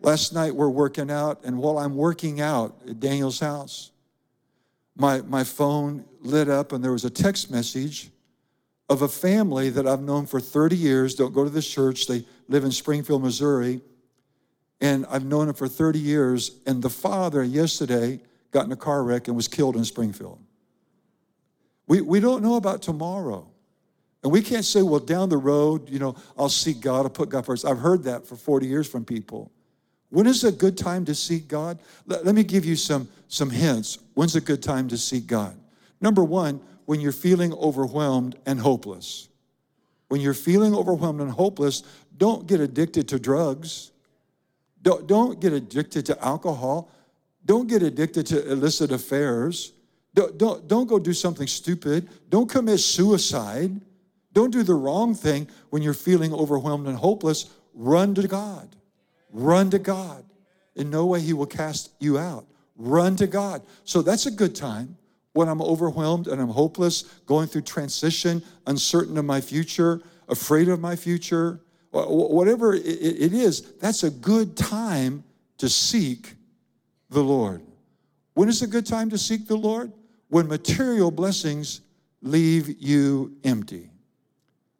Last 0.00 0.32
night 0.32 0.54
we're 0.54 0.68
working 0.68 1.10
out, 1.10 1.40
and 1.44 1.58
while 1.58 1.78
I'm 1.78 1.96
working 1.96 2.40
out 2.40 2.80
at 2.88 3.00
Daniel's 3.00 3.40
house, 3.40 3.90
my, 4.96 5.22
my 5.22 5.44
phone 5.44 6.04
lit 6.20 6.48
up 6.48 6.72
and 6.72 6.82
there 6.82 6.92
was 6.92 7.04
a 7.04 7.10
text 7.10 7.50
message 7.50 8.10
of 8.88 9.02
a 9.02 9.08
family 9.08 9.70
that 9.70 9.86
I've 9.86 10.02
known 10.02 10.26
for 10.26 10.40
30 10.40 10.76
years. 10.76 11.14
Don't 11.14 11.32
go 11.32 11.44
to 11.44 11.50
this 11.50 11.68
church. 11.68 12.06
They 12.06 12.24
live 12.48 12.64
in 12.64 12.70
Springfield, 12.70 13.22
Missouri 13.22 13.80
and 14.80 15.06
I've 15.10 15.24
known 15.24 15.48
him 15.48 15.54
for 15.54 15.68
30 15.68 15.98
years. 15.98 16.52
And 16.66 16.82
the 16.82 16.90
father 16.90 17.42
yesterday 17.42 18.20
got 18.50 18.66
in 18.66 18.72
a 18.72 18.76
car 18.76 19.02
wreck 19.02 19.28
and 19.28 19.36
was 19.36 19.48
killed 19.48 19.76
in 19.76 19.84
Springfield. 19.84 20.38
We, 21.86 22.00
we 22.00 22.20
don't 22.20 22.42
know 22.42 22.56
about 22.56 22.82
tomorrow. 22.82 23.48
And 24.22 24.32
we 24.32 24.42
can't 24.42 24.64
say, 24.64 24.82
well, 24.82 25.00
down 25.00 25.28
the 25.28 25.36
road, 25.36 25.88
you 25.88 25.98
know, 25.98 26.16
I'll 26.36 26.48
seek 26.48 26.80
God, 26.80 27.00
I'll 27.00 27.10
put 27.10 27.28
God 27.28 27.46
first. 27.46 27.64
I've 27.64 27.78
heard 27.78 28.04
that 28.04 28.26
for 28.26 28.36
40 28.36 28.66
years 28.66 28.88
from 28.88 29.04
people. 29.04 29.50
When 30.10 30.26
is 30.26 30.44
a 30.44 30.52
good 30.52 30.76
time 30.76 31.04
to 31.04 31.14
seek 31.14 31.48
God? 31.48 31.78
Let, 32.06 32.24
let 32.24 32.34
me 32.34 32.42
give 32.42 32.64
you 32.64 32.76
some, 32.76 33.08
some 33.28 33.50
hints. 33.50 33.98
When's 34.14 34.36
a 34.36 34.40
good 34.40 34.62
time 34.62 34.88
to 34.88 34.96
seek 34.96 35.26
God? 35.26 35.56
Number 36.00 36.24
one, 36.24 36.60
when 36.86 37.00
you're 37.00 37.12
feeling 37.12 37.52
overwhelmed 37.52 38.36
and 38.46 38.58
hopeless. 38.58 39.28
When 40.08 40.20
you're 40.20 40.34
feeling 40.34 40.74
overwhelmed 40.74 41.20
and 41.20 41.30
hopeless, 41.30 41.82
don't 42.16 42.46
get 42.46 42.60
addicted 42.60 43.08
to 43.08 43.18
drugs. 43.18 43.92
Don't, 44.82 45.06
don't 45.06 45.40
get 45.40 45.52
addicted 45.52 46.06
to 46.06 46.24
alcohol. 46.24 46.90
Don't 47.44 47.68
get 47.68 47.82
addicted 47.82 48.26
to 48.26 48.50
illicit 48.50 48.92
affairs. 48.92 49.72
Don't, 50.14 50.38
don't, 50.38 50.68
don't 50.68 50.86
go 50.86 50.98
do 50.98 51.12
something 51.12 51.46
stupid. 51.46 52.08
Don't 52.28 52.48
commit 52.48 52.80
suicide. 52.80 53.80
Don't 54.32 54.50
do 54.50 54.62
the 54.62 54.74
wrong 54.74 55.14
thing 55.14 55.48
when 55.70 55.82
you're 55.82 55.94
feeling 55.94 56.32
overwhelmed 56.32 56.86
and 56.86 56.96
hopeless. 56.96 57.50
Run 57.74 58.14
to 58.14 58.26
God. 58.28 58.76
Run 59.30 59.70
to 59.70 59.78
God. 59.78 60.24
In 60.76 60.90
no 60.90 61.06
way 61.06 61.20
He 61.20 61.32
will 61.32 61.46
cast 61.46 61.90
you 61.98 62.18
out. 62.18 62.46
Run 62.76 63.16
to 63.16 63.26
God. 63.26 63.62
So 63.84 64.02
that's 64.02 64.26
a 64.26 64.30
good 64.30 64.54
time 64.54 64.96
when 65.32 65.48
I'm 65.48 65.62
overwhelmed 65.62 66.28
and 66.28 66.40
I'm 66.40 66.48
hopeless, 66.48 67.02
going 67.26 67.48
through 67.48 67.62
transition, 67.62 68.42
uncertain 68.66 69.16
of 69.18 69.24
my 69.24 69.40
future, 69.40 70.00
afraid 70.28 70.68
of 70.68 70.80
my 70.80 70.96
future, 70.96 71.60
whatever 71.90 72.74
it 72.74 72.84
is, 72.84 73.72
that's 73.80 74.02
a 74.02 74.10
good 74.10 74.56
time 74.56 75.24
to 75.58 75.68
seek 75.68 76.34
the 77.10 77.22
Lord. 77.22 77.62
When 78.34 78.48
is 78.48 78.62
a 78.62 78.66
good 78.66 78.86
time 78.86 79.10
to 79.10 79.18
seek 79.18 79.48
the 79.48 79.56
Lord? 79.56 79.92
When 80.28 80.46
material 80.46 81.10
blessings 81.10 81.80
leave 82.22 82.80
you 82.80 83.36
empty. 83.44 83.90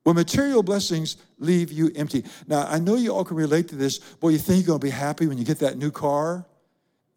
When 0.04 0.16
material 0.16 0.62
blessings 0.62 1.16
leave 1.38 1.72
you 1.72 1.90
empty. 1.96 2.24
Now, 2.46 2.66
I 2.68 2.78
know 2.78 2.96
you 2.96 3.14
all 3.14 3.24
can 3.24 3.36
relate 3.36 3.68
to 3.68 3.76
this. 3.76 3.98
Boy, 3.98 4.30
you 4.30 4.38
think 4.38 4.58
you're 4.60 4.68
going 4.68 4.80
to 4.80 4.86
be 4.86 4.90
happy 4.90 5.26
when 5.26 5.38
you 5.38 5.44
get 5.44 5.58
that 5.58 5.76
new 5.76 5.90
car, 5.90 6.46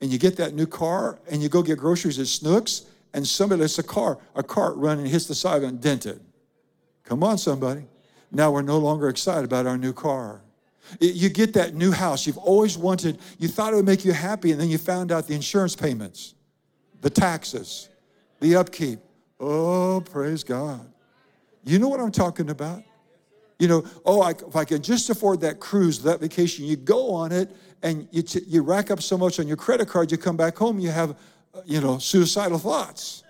and 0.02 0.12
you 0.12 0.18
get 0.18 0.36
that 0.38 0.54
new 0.54 0.66
car 0.66 1.20
and 1.30 1.42
you 1.42 1.48
go 1.48 1.62
get 1.62 1.78
groceries 1.78 2.20
at 2.20 2.26
Schnucks 2.26 2.86
and 3.14 3.26
somebody 3.26 3.62
lets 3.62 3.78
a 3.78 3.84
car, 3.84 4.18
a 4.36 4.44
cart 4.44 4.76
run 4.76 4.98
and 4.98 5.08
hits 5.08 5.28
the 5.28 5.36
side 5.36 5.64
and 5.64 5.80
dent 5.80 6.06
it. 6.06 6.20
Come 7.04 7.24
on, 7.24 7.38
somebody. 7.38 7.84
Now 8.32 8.52
we're 8.52 8.62
no 8.62 8.78
longer 8.78 9.10
excited 9.10 9.44
about 9.44 9.68
our 9.68 9.78
new 9.78 9.94
car. 9.94 10.42
You 11.00 11.30
get 11.30 11.54
that 11.54 11.74
new 11.74 11.92
house 11.92 12.26
you've 12.26 12.38
always 12.38 12.78
wanted, 12.78 13.20
you 13.38 13.48
thought 13.48 13.74
it 13.74 13.76
would 13.76 13.86
make 13.86 14.04
you 14.04 14.14
happy, 14.14 14.52
and 14.52 14.60
then 14.60 14.70
you 14.70 14.78
found 14.78 15.12
out 15.12 15.28
the 15.28 15.36
insurance 15.36 15.76
payments, 15.76 16.36
the 17.02 17.10
taxes, 17.10 17.90
the 18.40 18.56
upkeep. 18.56 19.00
Oh, 19.40 20.02
praise 20.02 20.44
God. 20.44 20.92
You 21.64 21.80
know 21.80 21.88
what 21.88 22.00
I'm 22.00 22.12
talking 22.12 22.50
about? 22.50 22.84
You 23.60 23.68
know, 23.68 23.86
oh, 24.06 24.22
I, 24.22 24.32
if 24.32 24.56
I 24.56 24.66
can 24.66 24.82
just 24.82 25.10
afford 25.10 25.42
that 25.42 25.60
cruise, 25.60 26.02
that 26.04 26.20
vacation, 26.20 26.66
you 26.66 26.76
go 26.76 27.14
on 27.14 27.32
it 27.32 27.56
and 27.84 28.08
you, 28.12 28.24
t- 28.24 28.42
you 28.48 28.64
rack 28.64 28.90
up 28.92 29.02
so 29.02 29.18
much 29.18 29.40
on 29.40 29.48
your 29.48 29.58
credit 29.58 29.88
card, 29.88 30.12
you 30.12 30.18
come 30.18 30.36
back 30.36 30.58
home, 30.58 30.80
you 30.80 30.90
have, 30.90 31.16
you 31.66 31.80
know, 31.80 32.00
suicidal 32.00 32.58
thoughts, 32.58 33.24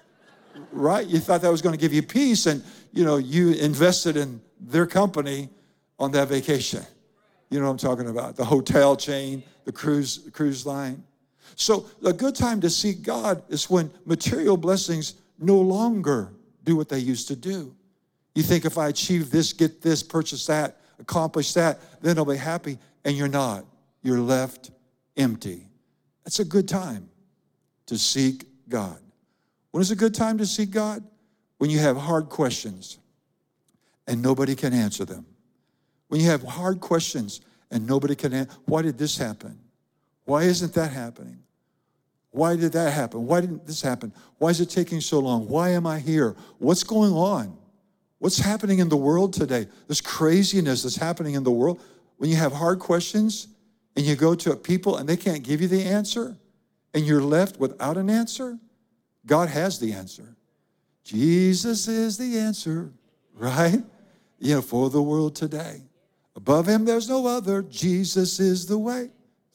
right? 0.72 1.06
You 1.06 1.20
thought 1.20 1.42
that 1.42 1.52
was 1.52 1.62
going 1.62 1.74
to 1.74 1.80
give 1.80 1.94
you 1.94 2.02
peace, 2.02 2.46
and, 2.46 2.64
you 2.94 3.04
know, 3.04 3.18
you 3.18 3.52
invested 3.52 4.16
in 4.16 4.42
their 4.62 4.86
company 4.86 5.50
on 6.00 6.12
that 6.12 6.28
vacation. 6.28 6.84
You 7.50 7.60
know 7.60 7.66
what 7.66 7.72
I'm 7.72 7.78
talking 7.78 8.08
about? 8.08 8.36
The 8.36 8.46
hotel 8.46 8.96
chain, 8.96 9.44
the 9.66 9.72
cruise, 9.72 10.30
cruise 10.32 10.66
line. 10.66 11.04
So, 11.56 11.86
a 12.06 12.14
good 12.14 12.36
time 12.36 12.62
to 12.62 12.70
seek 12.70 13.02
God 13.02 13.44
is 13.50 13.70
when 13.70 13.92
material 14.06 14.56
blessings 14.56 15.16
no 15.38 15.60
longer 15.60 16.32
do 16.64 16.76
what 16.76 16.88
they 16.88 17.00
used 17.00 17.28
to 17.28 17.36
do. 17.36 17.76
You 18.36 18.44
think 18.44 18.64
if 18.64 18.78
I 18.78 18.88
achieve 18.88 19.32
this, 19.32 19.52
get 19.52 19.82
this, 19.82 20.02
purchase 20.02 20.46
that, 20.46 20.78
accomplish 21.00 21.54
that, 21.54 21.80
then 22.02 22.18
I'll 22.18 22.26
be 22.26 22.38
happy. 22.38 22.78
And 23.04 23.18
you're 23.18 23.28
not. 23.28 23.66
You're 24.02 24.20
left 24.20 24.72
empty. 25.18 25.68
That's 26.24 26.40
a 26.40 26.46
good 26.46 26.68
time 26.68 27.10
to 27.88 27.98
seek 27.98 28.46
God. 28.70 29.00
When 29.72 29.82
is 29.82 29.92
a 29.92 29.96
good 29.96 30.14
time 30.14 30.38
to 30.38 30.46
seek 30.46 30.72
God? 30.72 31.04
When 31.58 31.70
you 31.70 31.80
have 31.80 31.98
hard 31.98 32.30
questions 32.30 32.98
and 34.08 34.22
nobody 34.22 34.56
can 34.56 34.74
answer 34.74 35.06
them. 35.06 35.26
When 36.08 36.20
you 36.20 36.30
have 36.30 36.44
hard 36.44 36.80
questions 36.80 37.42
and 37.70 37.88
nobody 37.88 38.16
can 38.16 38.34
answer, 38.34 38.58
why 38.66 38.82
did 38.82 38.98
this 38.98 39.18
happen? 39.18 39.60
Why 40.26 40.44
isn't 40.44 40.74
that 40.74 40.92
happening? 40.92 41.40
Why 42.32 42.56
did 42.56 42.72
that 42.74 42.94
happen? 42.94 43.26
Why 43.26 43.42
didn't 43.42 43.66
this 43.66 43.82
happen? 43.82 44.14
Why 44.38 44.50
is 44.50 44.62
it 44.62 44.70
taking 44.70 45.02
so 45.02 45.20
long? 45.20 45.48
Why 45.48 45.70
am 45.70 45.86
I 45.86 46.00
here? 46.00 46.36
What's 46.60 46.84
going 46.84 47.14
on? 47.14 47.58
What's 48.20 48.38
happening 48.38 48.80
in 48.80 48.90
the 48.90 48.98
world 48.98 49.34
today? 49.34 49.68
This 49.88 50.00
craziness 50.00 50.84
that's 50.84 50.96
happening 50.96 51.34
in 51.34 51.44
the 51.44 51.52
world. 51.52 51.82
When 52.18 52.30
you 52.30 52.36
have 52.36 52.54
hard 52.54 52.80
questions 52.80 53.48
and 53.96 54.06
you 54.06 54.16
go 54.16 54.36
to 54.36 54.56
people 54.56 54.98
and 54.98 55.10
they 55.10 55.18
can't 55.18 55.44
give 55.44 55.60
you 55.60 55.68
the 55.68 55.84
answer 55.84 56.38
and 56.94 57.06
you're 57.06 57.24
left 57.24 57.60
without 57.60 57.98
an 57.98 58.10
answer, 58.10 58.60
God 59.26 59.50
has 59.50 59.80
the 59.80 59.94
answer. 59.94 60.36
Jesus 61.04 61.88
is 61.88 62.18
the 62.18 62.38
answer, 62.38 62.94
right? 63.36 63.82
You 64.40 64.56
know, 64.56 64.62
for 64.62 64.90
the 64.90 65.02
world 65.02 65.36
today. 65.36 65.82
Above 66.36 66.68
him, 66.68 66.86
there's 66.86 67.10
no 67.10 67.28
other. 67.28 67.62
Jesus 67.64 68.40
is 68.40 68.66
the 68.66 68.78
way, 68.78 69.10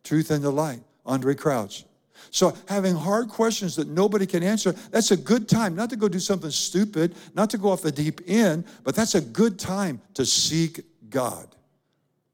truth, 0.04 0.30
and 0.30 0.42
the 0.42 0.50
light. 0.50 0.80
Andraé 1.06 1.36
Crouch. 1.36 1.84
So, 2.30 2.56
having 2.68 2.94
hard 2.94 3.28
questions 3.28 3.76
that 3.76 3.88
nobody 3.88 4.26
can 4.26 4.42
answer, 4.42 4.72
that's 4.90 5.10
a 5.10 5.16
good 5.16 5.48
time 5.48 5.74
not 5.74 5.90
to 5.90 5.96
go 5.96 6.08
do 6.08 6.18
something 6.18 6.50
stupid, 6.50 7.14
not 7.34 7.50
to 7.50 7.58
go 7.58 7.70
off 7.70 7.82
the 7.82 7.92
deep 7.92 8.20
end, 8.26 8.64
but 8.84 8.94
that's 8.94 9.14
a 9.14 9.20
good 9.20 9.58
time 9.58 10.00
to 10.14 10.26
seek 10.26 10.80
God. 11.08 11.54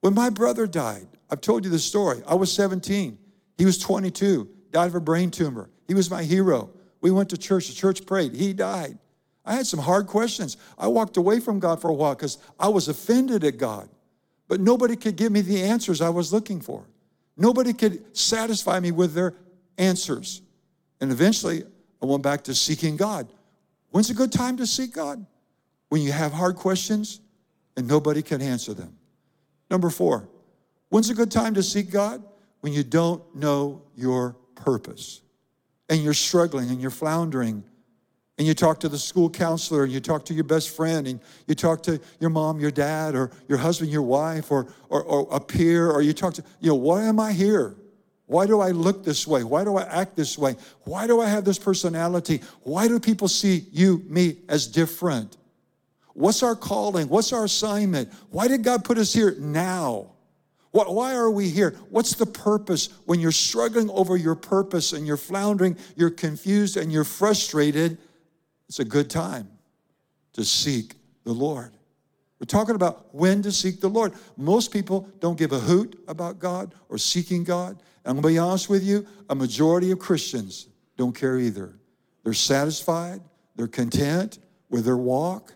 When 0.01 0.15
my 0.15 0.31
brother 0.31 0.67
died, 0.67 1.07
I've 1.31 1.41
told 1.41 1.65
you 1.65 1.71
the 1.71 1.79
story. 1.79 2.23
I 2.27 2.35
was 2.35 2.53
17, 2.53 3.19
he 3.59 3.65
was 3.65 3.79
22, 3.79 4.49
died 4.71 4.87
of 4.87 4.95
a 4.95 5.01
brain 5.01 5.31
tumor. 5.31 5.69
He 5.87 5.95
was 5.95 6.11
my 6.11 6.23
hero. 6.23 6.71
We 7.01 7.11
went 7.11 7.31
to 7.31 7.39
church, 7.39 7.69
the 7.69 7.75
church 7.75 8.07
prayed, 8.07 8.35
he 8.35 8.53
died. 8.53 8.99
I 9.45 9.55
had 9.55 9.67
some 9.67 9.81
hard 9.81 10.07
questions. 10.07 10.57
I 10.79 10.87
walked 10.87 11.17
away 11.17 11.41
from 11.41 11.59
God 11.59 11.81
for 11.81 11.91
a 11.91 11.95
while 11.95 12.15
because 12.15 12.39
I 12.59 12.69
was 12.69 12.89
offended 12.89 13.45
at 13.45 13.59
God, 13.59 13.89
but 14.49 14.61
nobody 14.61 14.97
could 14.97 15.17
give 15.17 15.33
me 15.33 15.41
the 15.41 15.63
answers 15.63 16.01
I 16.01 16.11
was 16.11 16.33
looking 16.33 16.61
for. 16.61 16.85
Nobody 17.37 17.73
could 17.73 18.17
satisfy 18.17 18.79
me 18.79 18.93
with 18.93 19.15
their 19.15 19.35
answers. 19.79 20.43
And 21.01 21.11
eventually, 21.11 21.65
I 22.01 22.07
went 22.07 22.23
back 22.23 22.45
to 22.45 22.55
seeking 22.55 22.97
God. 22.97 23.33
When's 23.91 24.11
a 24.11 24.15
good 24.15 24.33
time 24.33 24.57
to 24.59 24.67
seek 24.67 24.95
God? 24.95 25.25
When 25.89 26.03
you 26.03 26.13
have 26.13 26.33
hard 26.33 26.57
questions 26.57 27.21
and 27.77 27.89
nobody 27.89 28.23
can 28.23 28.41
answer 28.41 28.75
them. 28.75 28.97
Number 29.71 29.91
four, 29.91 30.29
when's 30.89 31.11
a 31.11 31.15
good 31.15 31.31
time 31.31 31.55
to 31.55 31.63
seek 31.63 31.91
God? 31.91 32.23
When 32.61 32.73
you 32.73 32.85
don't 32.85 33.23
know 33.35 33.83
your 33.97 34.37
purpose 34.55 35.21
and 35.89 36.03
you're 36.03 36.15
struggling 36.15 36.71
and 36.71 36.81
you're 36.81 36.91
floundering 36.91 37.65
and 38.39 38.47
you 38.47 38.55
talk 38.55 38.81
to 38.81 38.89
the 38.89 38.99
school 38.99 39.29
counselor 39.29 39.85
and 39.85 39.93
you 39.93 40.01
talk 40.01 40.25
to 40.25 40.35
your 40.35 40.45
best 40.45 40.75
friend 40.75 41.07
and 41.07 41.21
you 41.47 41.55
talk 41.55 41.83
to 41.83 42.01
your 42.19 42.31
mom, 42.31 42.59
your 42.59 42.71
dad, 42.71 43.15
or 43.15 43.31
your 43.47 43.59
husband, 43.59 43.91
your 43.91 44.03
wife, 44.03 44.51
or, 44.51 44.69
or, 44.89 45.03
or 45.03 45.29
a 45.31 45.39
peer, 45.39 45.91
or 45.91 46.03
you 46.03 46.13
talk 46.13 46.35
to, 46.35 46.45
you 46.61 46.69
know, 46.69 46.75
why 46.75 47.05
am 47.05 47.21
I 47.21 47.33
here? 47.33 47.77
Why 48.27 48.47
do 48.47 48.61
I 48.61 48.71
look 48.71 49.05
this 49.05 49.27
way? 49.27 49.45
Why 49.45 49.63
do 49.65 49.77
I 49.77 49.83
act 49.83 50.17
this 50.17 50.39
way? 50.39 50.57
Why 50.85 51.07
do 51.07 51.21
I 51.21 51.29
have 51.29 51.45
this 51.45 51.59
personality? 51.59 52.41
Why 52.63 52.89
do 52.89 52.99
people 52.99 53.29
see 53.29 53.67
you, 53.71 54.03
me 54.09 54.39
as 54.49 54.67
different? 54.67 55.37
What's 56.15 56.43
our 56.43 56.57
calling? 56.57 57.09
What's 57.09 57.33
our 57.35 57.45
assignment? 57.45 58.11
Why 58.31 58.49
did 58.49 58.63
God 58.63 58.85
put 58.85 58.97
us 58.97 59.13
here 59.13 59.37
now? 59.39 60.13
Why 60.71 61.15
are 61.15 61.31
we 61.31 61.51
here? 61.51 61.77
What's 61.91 62.15
the 62.15 62.25
purpose? 62.25 62.89
When 63.05 63.21
you're 63.21 63.31
struggling 63.31 63.91
over 63.91 64.17
your 64.17 64.35
purpose 64.35 64.95
and 64.95 65.07
you're 65.07 65.19
floundering, 65.19 65.77
you're 65.97 66.11
confused 66.11 66.79
and 66.79 66.91
you're 66.91 67.05
frustrated, 67.05 67.99
it's 68.73 68.81
a 68.81 68.87
good 68.87 69.11
time 69.11 69.51
to 70.33 70.43
seek 70.43 70.95
the 71.25 71.33
Lord. 71.35 71.77
We're 72.41 72.47
talking 72.47 72.75
about 72.75 73.15
when 73.15 73.43
to 73.43 73.53
seek 73.53 73.83
the 73.83 73.91
Lord. 73.91 74.15
Most 74.39 74.73
people 74.73 75.07
don't 75.21 75.37
give 75.37 75.53
a 75.53 75.59
hoot 75.59 76.03
about 76.09 76.39
God 76.39 76.75
or 76.89 76.97
seeking 76.97 77.45
God. 77.45 77.83
I'm 78.07 78.15
going 78.15 78.23
to 78.23 78.29
be 78.29 78.39
honest 78.39 78.71
with 78.71 78.83
you, 78.83 79.07
a 79.29 79.35
majority 79.35 79.91
of 79.91 79.99
Christians 79.99 80.69
don't 80.97 81.15
care 81.15 81.39
either. 81.39 81.75
They're 82.25 82.33
satisfied, 82.33 83.21
they're 83.57 83.69
content 83.69 84.39
with 84.71 84.87
their 84.87 84.97
walk, 84.97 85.53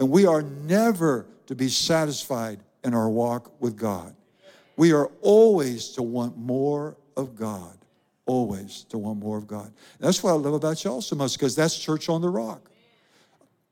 and 0.00 0.10
we 0.10 0.26
are 0.26 0.42
never 0.42 1.28
to 1.46 1.54
be 1.54 1.68
satisfied 1.68 2.58
in 2.82 2.92
our 2.92 3.08
walk 3.08 3.52
with 3.60 3.76
God. 3.76 4.16
We 4.76 4.92
are 4.92 5.06
always 5.20 5.90
to 5.90 6.02
want 6.02 6.36
more 6.36 6.96
of 7.16 7.36
God. 7.36 7.78
Always 8.28 8.84
to 8.90 8.98
want 8.98 9.18
more 9.18 9.36
of 9.36 9.48
God. 9.48 9.72
That's 9.98 10.22
what 10.22 10.30
I 10.30 10.34
love 10.34 10.54
about 10.54 10.84
y'all 10.84 11.00
so 11.00 11.16
much, 11.16 11.32
because 11.32 11.56
that's 11.56 11.76
church 11.76 12.08
on 12.08 12.22
the 12.22 12.28
rock. 12.28 12.70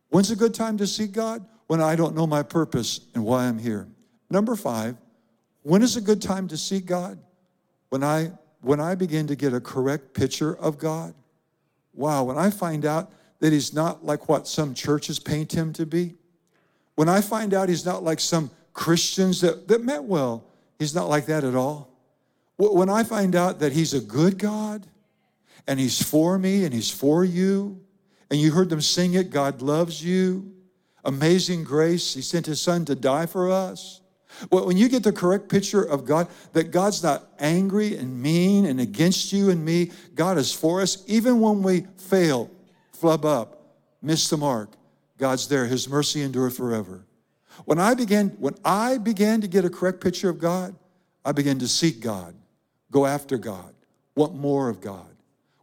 When's 0.09 0.33
a 0.33 0.37
good 0.37 0.55
time 0.55 0.77
to 0.79 0.87
seek 0.89 1.13
God? 1.13 1.47
When 1.69 1.81
I 1.81 1.95
don't 1.95 2.17
know 2.17 2.27
my 2.27 2.43
purpose 2.43 3.01
and 3.15 3.25
why 3.25 3.45
I'm 3.45 3.59
here. 3.59 3.87
Number 4.31 4.57
five, 4.57 4.97
when 5.63 5.83
is 5.83 5.97
a 5.97 6.01
good 6.01 6.21
time 6.21 6.49
to 6.49 6.57
seek 6.57 6.87
God? 6.87 7.19
when 7.91 8.03
I 8.03 8.33
when 8.61 8.81
I 8.81 8.95
begin 8.95 9.27
to 9.29 9.37
get 9.37 9.55
a 9.55 9.61
correct 9.61 10.13
picture 10.13 10.57
of 10.57 10.79
God, 10.79 11.15
wow, 11.95 12.25
when 12.25 12.37
I 12.37 12.51
find 12.51 12.85
out 12.85 13.13
that 13.41 13.53
he's 13.53 13.73
not 13.73 14.05
like 14.05 14.29
what 14.29 14.49
some 14.49 14.75
churches 14.75 15.19
paint 15.19 15.53
him 15.53 15.73
to 15.75 15.87
be, 15.87 16.15
when 16.97 17.09
I 17.09 17.21
find 17.21 17.55
out 17.55 17.69
he's 17.69 17.87
not 17.87 18.03
like 18.03 18.19
some 18.19 18.51
Christians 18.73 19.41
that, 19.43 19.69
that 19.69 19.85
meant 19.85 20.05
well, 20.05 20.45
he's 20.79 20.95
not 20.95 21.09
like 21.09 21.27
that 21.27 21.45
at 21.45 21.55
all. 21.55 21.89
When 22.59 22.89
I 22.89 23.05
find 23.05 23.37
out 23.37 23.61
that 23.61 23.73
he's 23.73 23.93
a 23.93 24.01
good 24.01 24.39
God 24.39 24.87
and 25.67 25.79
he's 25.79 26.03
for 26.03 26.39
me 26.39 26.65
and 26.65 26.73
he's 26.73 26.91
for 26.91 27.25
you, 27.25 27.81
and 28.31 28.41
you 28.41 28.51
heard 28.51 28.71
them 28.71 28.81
sing 28.81 29.15
it, 29.15 29.31
God 29.31 29.63
loves 29.63 30.03
you, 30.03 30.53
amazing 31.05 31.65
grace, 31.65 32.15
he 32.15 32.23
sent 32.23 32.47
his 32.47 32.61
son 32.61 32.85
to 32.87 32.95
die 32.95 33.27
for 33.27 33.51
us. 33.51 34.01
Well, 34.51 34.67
when 34.67 34.77
you 34.77 34.89
get 34.89 35.03
the 35.03 35.13
correct 35.13 35.49
picture 35.49 35.83
of 35.83 36.05
God, 36.05 36.29
that 36.53 36.71
God's 36.71 37.03
not 37.03 37.29
angry 37.39 37.97
and 37.97 38.21
mean 38.21 38.67
and 38.67 38.81
against 38.81 39.33
you 39.33 39.51
and 39.51 39.65
me, 39.65 39.93
God 40.15 40.37
is 40.37 40.53
for 40.53 40.81
us. 40.81 41.05
Even 41.07 41.41
when 41.41 41.63
we 41.63 41.87
fail, 41.97 42.51
flub 42.93 43.25
up, 43.25 43.63
miss 44.03 44.29
the 44.29 44.37
mark, 44.37 44.73
God's 45.19 45.49
there. 45.49 45.67
His 45.67 45.89
mercy 45.89 46.23
endure 46.23 46.51
forever. 46.51 47.07
When 47.65 47.79
I 47.79 47.95
began, 47.95 48.31
when 48.39 48.55
I 48.65 48.99
began 48.99 49.41
to 49.41 49.49
get 49.49 49.65
a 49.65 49.71
correct 49.71 50.01
picture 50.01 50.29
of 50.29 50.39
God, 50.39 50.75
I 51.25 51.33
began 51.33 51.59
to 51.61 51.69
seek 51.69 52.01
God, 52.01 52.35
go 52.91 53.07
after 53.07 53.39
God, 53.39 53.75
want 54.15 54.35
more 54.35 54.69
of 54.69 54.81
God. 54.81 55.07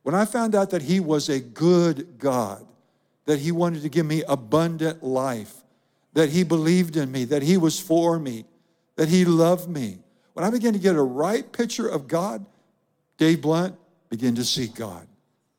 When 0.03 0.15
I 0.15 0.25
found 0.25 0.53
out 0.55 0.69
that 0.71 0.81
He 0.81 0.99
was 0.99 1.29
a 1.29 1.39
good 1.39 2.17
God, 2.17 2.65
that 3.25 3.39
He 3.39 3.51
wanted 3.51 3.81
to 3.83 3.89
give 3.89 4.05
me 4.05 4.23
abundant 4.27 5.03
life, 5.03 5.55
that 6.13 6.29
He 6.29 6.43
believed 6.43 6.97
in 6.97 7.11
me, 7.11 7.25
that 7.25 7.41
He 7.41 7.57
was 7.57 7.79
for 7.79 8.19
me, 8.19 8.45
that 8.95 9.09
He 9.09 9.25
loved 9.25 9.69
me. 9.69 9.99
When 10.33 10.45
I 10.45 10.49
began 10.49 10.73
to 10.73 10.79
get 10.79 10.95
a 10.95 11.01
right 11.01 11.49
picture 11.51 11.87
of 11.87 12.07
God, 12.07 12.45
Dave 13.17 13.41
Blunt 13.41 13.75
began 14.09 14.35
to 14.35 14.43
seek 14.43 14.75
God. 14.75 15.07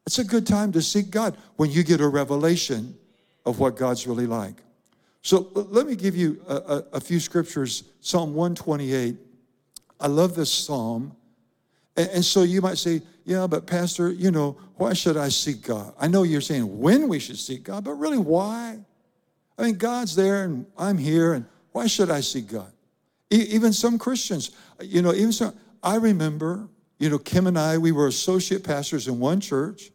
It's 0.07 0.19
a 0.19 0.25
good 0.25 0.47
time 0.47 0.73
to 0.73 0.83
seek 0.83 1.11
God 1.11 1.37
when 1.57 1.71
you 1.71 1.83
get 1.83 2.01
a 2.01 2.09
revelation 2.09 2.97
of 3.47 3.59
what 3.59 3.77
God's 3.77 4.07
really 4.07 4.27
like. 4.27 4.57
So 5.23 5.49
let 5.55 5.87
me 5.87 5.97
give 5.97 6.15
you 6.15 6.43
a, 6.47 6.55
a, 6.55 6.85
a 6.95 7.01
few 7.01 7.19
scriptures. 7.19 7.85
Psalm 8.01 8.35
128. 8.35 9.17
I 9.99 10.07
love 10.07 10.35
this 10.35 10.53
psalm. 10.53 11.17
And, 11.97 12.09
and 12.11 12.25
so 12.25 12.43
you 12.43 12.61
might 12.61 12.79
say, 12.79 13.03
yeah, 13.25 13.47
but 13.47 13.67
Pastor, 13.67 14.11
you 14.11 14.31
know, 14.31 14.59
why 14.77 14.93
should 14.93 15.17
I 15.17 15.29
seek 15.29 15.63
God? 15.63 15.95
I 15.99 16.09
know 16.09 16.23
you're 16.23 16.41
saying 16.41 16.79
when 16.79 17.09
we 17.09 17.19
should 17.19 17.39
seek 17.39 17.65
God, 17.65 17.85
but 17.85 17.93
really 17.95 18.19
why? 18.19 18.79
I 19.57 19.63
mean, 19.63 19.77
God's 19.77 20.17
there 20.17 20.45
and 20.45 20.67
I'm 20.77 20.99
here, 20.99 21.33
and 21.33 21.47
why 21.73 21.87
should 21.87 22.11
I 22.11 22.21
seek 22.21 22.49
God? 22.49 22.73
E- 23.33 23.47
even 23.51 23.73
some 23.73 23.99
Christians, 23.99 24.51
you 24.81 25.01
know, 25.01 25.15
even 25.15 25.33
some, 25.33 25.55
I 25.83 25.97
remember, 25.97 26.69
you 26.99 27.09
know, 27.09 27.19
Kim 27.19 27.47
and 27.47 27.59
I, 27.59 27.79
we 27.79 27.93
were 27.93 28.07
associate 28.07 28.65
pastors 28.65 29.09
in 29.09 29.19
one 29.21 29.41
church, 29.41 29.91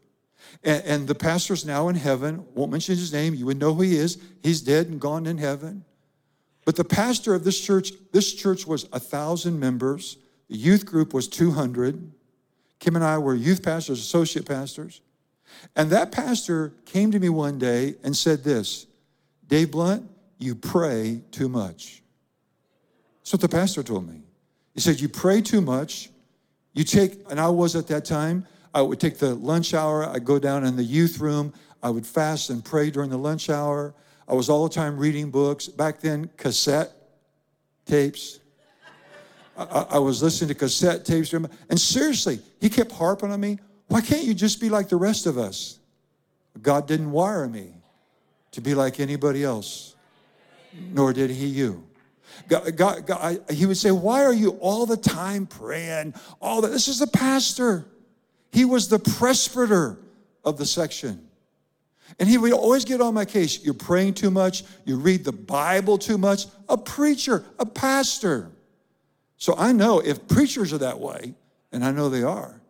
and, 0.64 0.84
and 0.86 1.08
the 1.08 1.16
pastor's 1.16 1.66
now 1.66 1.90
in 1.90 1.96
heaven. 1.96 2.46
Won't 2.56 2.72
mention 2.72 2.96
his 2.96 3.14
name, 3.14 3.36
you 3.36 3.46
would 3.46 3.60
know 3.60 3.74
who 3.74 3.84
he 3.84 3.96
is. 3.96 4.18
He's 4.42 4.62
dead 4.62 4.88
and 4.88 5.00
gone 5.00 5.26
in 5.26 5.38
heaven. 5.38 5.86
But 6.66 6.76
the 6.76 6.84
pastor 6.84 7.34
of 7.34 7.44
this 7.44 7.60
church, 7.60 7.92
this 8.12 8.34
church 8.34 8.66
was 8.66 8.88
a 8.94 9.00
thousand 9.00 9.60
members. 9.60 10.18
The 10.50 10.58
youth 10.58 10.86
group 10.86 11.14
was 11.14 11.28
200. 11.28 12.12
Kim 12.80 12.96
and 12.96 13.06
I 13.06 13.18
were 13.18 13.36
youth 13.36 13.64
pastors, 13.64 14.00
associate 14.00 14.46
pastors. 14.46 15.02
And 15.76 15.90
that 15.92 16.12
pastor 16.12 16.74
came 16.86 17.12
to 17.12 17.20
me 17.20 17.30
one 17.30 17.60
day 17.60 17.96
and 18.04 18.16
said 18.16 18.44
this 18.44 18.88
Dave 19.48 19.72
Blunt, 19.72 20.10
you 20.38 20.56
pray 20.56 21.22
too 21.32 21.50
much. 21.50 22.02
That's 23.20 23.34
what 23.34 23.42
the 23.42 23.50
pastor 23.50 23.84
told 23.84 24.08
me. 24.08 24.22
He 24.74 24.80
said, 24.80 25.00
You 25.00 25.10
pray 25.10 25.42
too 25.42 25.62
much. 25.62 26.10
You 26.74 26.84
take, 26.84 27.30
and 27.30 27.40
I 27.40 27.50
was 27.50 27.76
at 27.76 27.88
that 27.88 28.06
time, 28.06 28.46
I 28.74 28.82
would 28.82 29.00
take 29.00 29.18
the 29.18 29.34
lunch 29.36 29.74
hour, 29.74 30.08
I'd 30.08 30.24
go 30.24 30.40
down 30.40 30.64
in 30.64 30.76
the 30.76 30.84
youth 30.84 31.20
room, 31.20 31.52
I 31.82 31.90
would 31.90 32.06
fast 32.06 32.50
and 32.50 32.64
pray 32.64 32.92
during 32.92 33.10
the 33.10 33.18
lunch 33.18 33.50
hour. 33.50 33.94
I 34.28 34.34
was 34.34 34.50
all 34.50 34.68
the 34.68 34.74
time 34.74 34.98
reading 34.98 35.32
books. 35.32 35.68
Back 35.68 36.00
then, 36.00 36.30
cassette 36.38 36.92
tapes. 37.86 38.40
I, 39.60 39.86
I 39.92 40.00
was 40.00 40.24
listening 40.24 40.48
to 40.50 40.56
cassette 40.56 41.06
tapes. 41.06 41.34
And 41.34 41.80
seriously, 41.80 42.40
he 42.62 42.70
kept 42.70 42.92
harping 42.92 43.32
on 43.32 43.40
me. 43.40 43.60
Why 43.88 44.02
can't 44.02 44.24
you 44.24 44.34
just 44.34 44.62
be 44.62 44.70
like 44.70 44.90
the 44.90 44.96
rest 44.96 45.26
of 45.26 45.38
us? 45.38 45.80
God 46.62 46.88
didn't 46.88 47.12
wire 47.12 47.48
me 47.48 47.74
to 48.52 48.62
be 48.62 48.74
like 48.74 49.00
anybody 49.00 49.44
else, 49.44 49.96
nor 50.92 51.14
did 51.14 51.30
he 51.30 51.48
you. 51.48 51.84
God, 52.48 52.76
God, 52.76 53.06
God, 53.06 53.40
he 53.52 53.66
would 53.66 53.78
say, 53.78 53.92
Why 53.92 54.24
are 54.24 54.34
you 54.34 54.52
all 54.62 54.86
the 54.86 54.98
time 54.98 55.46
praying? 55.46 56.14
All 56.42 56.62
that. 56.62 56.70
This 56.70 56.88
is 56.88 57.02
a 57.02 57.08
pastor. 57.08 57.86
He 58.52 58.66
was 58.66 58.88
the 58.88 59.00
presbyter 59.00 60.00
of 60.44 60.58
the 60.58 60.66
section. 60.66 61.28
And 62.18 62.28
he 62.28 62.38
would 62.38 62.54
always 62.54 62.86
get 62.86 63.02
on 63.02 63.14
my 63.14 63.26
case. 63.26 63.64
You're 63.64 63.76
praying 63.76 64.16
too 64.16 64.32
much. 64.32 64.64
You 64.86 64.98
read 64.98 65.24
the 65.24 65.32
Bible 65.32 65.98
too 65.98 66.18
much. 66.18 66.48
A 66.68 66.78
preacher, 66.78 67.44
a 67.60 67.66
pastor. 67.66 68.52
So 69.40 69.56
I 69.58 69.72
know 69.72 70.00
if 70.00 70.28
preachers 70.28 70.74
are 70.74 70.78
that 70.80 71.00
way, 71.00 71.34
and 71.72 71.84
I 71.84 71.92
know 71.92 72.10
they 72.10 72.24
are, 72.24 72.62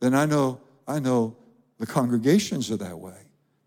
then 0.00 0.14
I 0.14 0.26
know 0.26 0.60
I 0.86 0.98
know 0.98 1.36
the 1.78 1.86
congregations 1.86 2.70
are 2.70 2.76
that 2.76 2.98
way. 2.98 3.16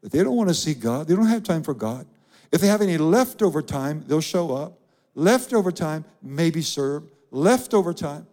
That 0.01 0.11
they 0.11 0.23
don't 0.23 0.35
want 0.35 0.49
to 0.49 0.55
see 0.55 0.73
God. 0.73 1.07
They 1.07 1.15
don't 1.15 1.27
have 1.27 1.43
time 1.43 1.63
for 1.63 1.73
God. 1.73 2.05
If 2.51 2.61
they 2.61 2.67
have 2.67 2.81
any 2.81 2.97
leftover 2.97 3.61
time, 3.61 4.03
they'll 4.07 4.21
show 4.21 4.53
up. 4.53 4.77
Leftover 5.15 5.71
time, 5.71 6.05
maybe 6.21 6.61
serve. 6.61 7.03
Leftover 7.31 7.93
time, 7.93 8.27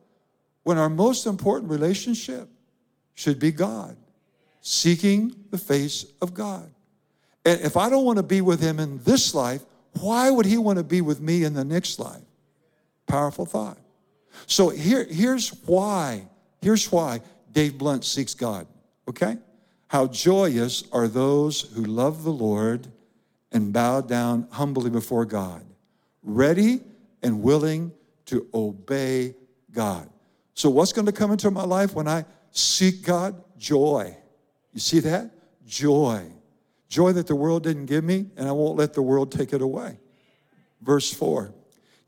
when 0.64 0.76
our 0.76 0.90
most 0.90 1.26
important 1.26 1.70
relationship 1.70 2.48
should 3.14 3.38
be 3.38 3.52
God, 3.52 3.96
seeking 4.60 5.34
the 5.50 5.58
face 5.58 6.04
of 6.20 6.34
God. 6.34 6.70
And 7.46 7.60
if 7.62 7.76
I 7.76 7.88
don't 7.88 8.04
want 8.04 8.18
to 8.18 8.22
be 8.22 8.42
with 8.42 8.60
him 8.60 8.78
in 8.78 9.02
this 9.04 9.34
life, 9.34 9.62
why 10.00 10.28
would 10.30 10.44
he 10.44 10.58
want 10.58 10.76
to 10.78 10.84
be 10.84 11.00
with 11.00 11.20
me 11.20 11.44
in 11.44 11.54
the 11.54 11.64
next 11.64 11.98
life? 11.98 12.20
Powerful 13.06 13.46
thought. 13.46 13.78
So 14.46 14.68
here, 14.68 15.04
here's 15.04 15.50
why. 15.66 16.26
Here's 16.60 16.90
why 16.90 17.20
Dave 17.52 17.78
Blunt 17.78 18.04
seeks 18.04 18.34
God. 18.34 18.66
Okay? 19.08 19.38
How 19.88 20.06
joyous 20.06 20.84
are 20.92 21.08
those 21.08 21.62
who 21.62 21.84
love 21.84 22.22
the 22.22 22.32
Lord 22.32 22.86
and 23.52 23.72
bow 23.72 24.00
down 24.00 24.46
humbly 24.50 24.90
before 24.90 25.24
God, 25.24 25.64
ready 26.22 26.80
and 27.22 27.42
willing 27.42 27.92
to 28.26 28.46
obey 28.54 29.34
God. 29.72 30.08
So, 30.54 30.70
what's 30.70 30.92
going 30.92 31.06
to 31.06 31.12
come 31.12 31.32
into 31.32 31.50
my 31.50 31.64
life 31.64 31.94
when 31.94 32.06
I 32.06 32.24
seek 32.52 33.04
God? 33.04 33.42
Joy. 33.58 34.16
You 34.72 34.80
see 34.80 35.00
that? 35.00 35.30
Joy. 35.66 36.26
Joy 36.88 37.12
that 37.12 37.26
the 37.26 37.36
world 37.36 37.62
didn't 37.62 37.86
give 37.86 38.04
me, 38.04 38.26
and 38.36 38.48
I 38.48 38.52
won't 38.52 38.76
let 38.76 38.94
the 38.94 39.02
world 39.02 39.32
take 39.32 39.52
it 39.52 39.62
away. 39.62 39.98
Verse 40.80 41.12
4. 41.12 41.52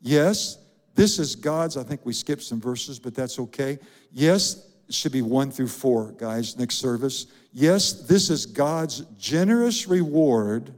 Yes, 0.01 0.57
this 0.95 1.19
is 1.19 1.35
God's. 1.35 1.77
I 1.77 1.83
think 1.83 2.01
we 2.05 2.13
skipped 2.13 2.43
some 2.43 2.61
verses, 2.61 2.99
but 2.99 3.15
that's 3.15 3.39
okay. 3.39 3.79
Yes, 4.11 4.67
it 4.87 4.95
should 4.95 5.11
be 5.11 5.21
1 5.21 5.51
through 5.51 5.67
4, 5.67 6.11
guys, 6.13 6.57
next 6.57 6.75
service. 6.75 7.27
Yes, 7.51 7.93
this 7.93 8.29
is 8.29 8.45
God's 8.45 9.01
generous 9.17 9.87
reward 9.87 10.73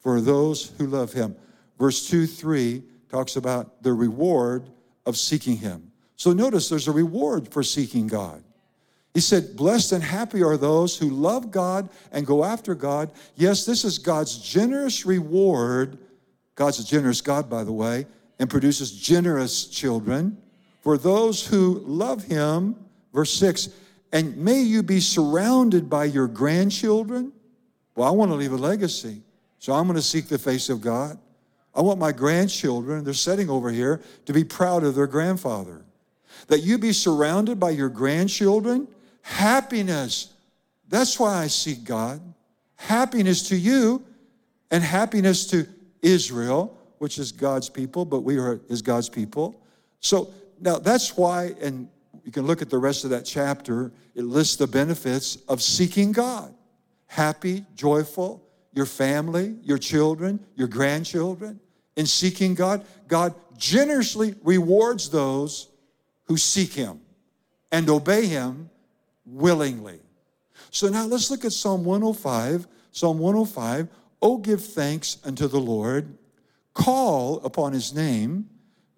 for 0.00 0.20
those 0.20 0.72
who 0.78 0.86
love 0.86 1.12
Him. 1.12 1.36
Verse 1.78 2.08
2 2.08 2.26
3 2.26 2.82
talks 3.08 3.36
about 3.36 3.82
the 3.82 3.92
reward 3.92 4.70
of 5.04 5.16
seeking 5.16 5.56
Him. 5.56 5.90
So 6.16 6.32
notice 6.32 6.68
there's 6.68 6.88
a 6.88 6.92
reward 6.92 7.52
for 7.52 7.62
seeking 7.62 8.06
God. 8.06 8.42
He 9.14 9.20
said, 9.20 9.56
Blessed 9.56 9.92
and 9.92 10.04
happy 10.04 10.42
are 10.42 10.56
those 10.56 10.98
who 10.98 11.08
love 11.08 11.50
God 11.50 11.88
and 12.12 12.26
go 12.26 12.44
after 12.44 12.74
God. 12.74 13.10
Yes, 13.34 13.64
this 13.64 13.84
is 13.84 13.98
God's 13.98 14.38
generous 14.38 15.06
reward. 15.06 15.98
God's 16.54 16.80
a 16.80 16.84
generous 16.84 17.20
God, 17.20 17.48
by 17.48 17.64
the 17.64 17.72
way, 17.72 18.06
and 18.38 18.50
produces 18.50 18.92
generous 18.92 19.66
children 19.66 20.36
for 20.82 20.98
those 20.98 21.46
who 21.46 21.82
love 21.86 22.24
Him. 22.24 22.76
Verse 23.12 23.32
6 23.34 23.70
And 24.12 24.36
may 24.36 24.60
you 24.60 24.82
be 24.82 25.00
surrounded 25.00 25.88
by 25.88 26.04
your 26.04 26.28
grandchildren. 26.28 27.32
Well, 27.94 28.08
I 28.08 28.10
want 28.10 28.30
to 28.30 28.34
leave 28.34 28.52
a 28.52 28.56
legacy, 28.56 29.22
so 29.58 29.72
I'm 29.72 29.86
going 29.86 29.96
to 29.96 30.02
seek 30.02 30.28
the 30.28 30.38
face 30.38 30.68
of 30.68 30.80
God. 30.80 31.18
I 31.74 31.80
want 31.80 31.98
my 31.98 32.12
grandchildren, 32.12 33.04
they're 33.04 33.14
sitting 33.14 33.50
over 33.50 33.70
here, 33.70 34.00
to 34.24 34.32
be 34.32 34.44
proud 34.44 34.84
of 34.84 34.94
their 34.94 35.06
grandfather. 35.06 35.82
That 36.48 36.60
you 36.60 36.78
be 36.78 36.92
surrounded 36.92 37.58
by 37.58 37.70
your 37.70 37.88
grandchildren 37.88 38.88
Happiness. 39.26 40.32
That's 40.88 41.18
why 41.18 41.42
I 41.42 41.48
seek 41.48 41.82
God. 41.82 42.20
Happiness 42.76 43.48
to 43.48 43.56
you 43.56 44.04
and 44.70 44.84
happiness 44.84 45.48
to 45.48 45.66
Israel, 46.00 46.75
which 46.98 47.18
is 47.18 47.32
God's 47.32 47.68
people, 47.68 48.04
but 48.04 48.20
we 48.20 48.38
are 48.38 48.60
is 48.68 48.82
God's 48.82 49.08
people. 49.08 49.60
So 50.00 50.32
now 50.60 50.78
that's 50.78 51.16
why, 51.16 51.54
and 51.60 51.88
you 52.24 52.32
can 52.32 52.46
look 52.46 52.62
at 52.62 52.70
the 52.70 52.78
rest 52.78 53.04
of 53.04 53.10
that 53.10 53.24
chapter, 53.24 53.92
it 54.14 54.24
lists 54.24 54.56
the 54.56 54.66
benefits 54.66 55.36
of 55.48 55.62
seeking 55.62 56.12
God. 56.12 56.54
Happy, 57.06 57.64
joyful, 57.74 58.42
your 58.72 58.86
family, 58.86 59.56
your 59.62 59.78
children, 59.78 60.40
your 60.54 60.68
grandchildren. 60.68 61.60
In 61.96 62.06
seeking 62.06 62.54
God, 62.54 62.84
God 63.08 63.34
generously 63.56 64.34
rewards 64.42 65.08
those 65.08 65.68
who 66.24 66.36
seek 66.36 66.72
Him 66.72 67.00
and 67.72 67.88
obey 67.88 68.26
Him 68.26 68.70
willingly. 69.24 70.00
So 70.70 70.88
now 70.88 71.06
let's 71.06 71.30
look 71.30 71.44
at 71.44 71.52
Psalm 71.52 71.84
105. 71.84 72.66
Psalm 72.92 73.18
105 73.18 73.88
Oh, 74.22 74.38
give 74.38 74.64
thanks 74.64 75.18
unto 75.24 75.46
the 75.46 75.60
Lord, 75.60 76.16
call 76.76 77.40
upon 77.40 77.72
his 77.72 77.94
name, 77.94 78.48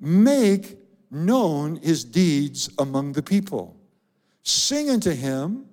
make 0.01 0.77
known 1.11 1.77
his 1.77 2.05
deeds 2.05 2.69
among 2.79 3.13
the 3.13 3.23
people. 3.23 3.77
Sing 4.43 4.91
unto 4.91 5.13
him, 5.13 5.65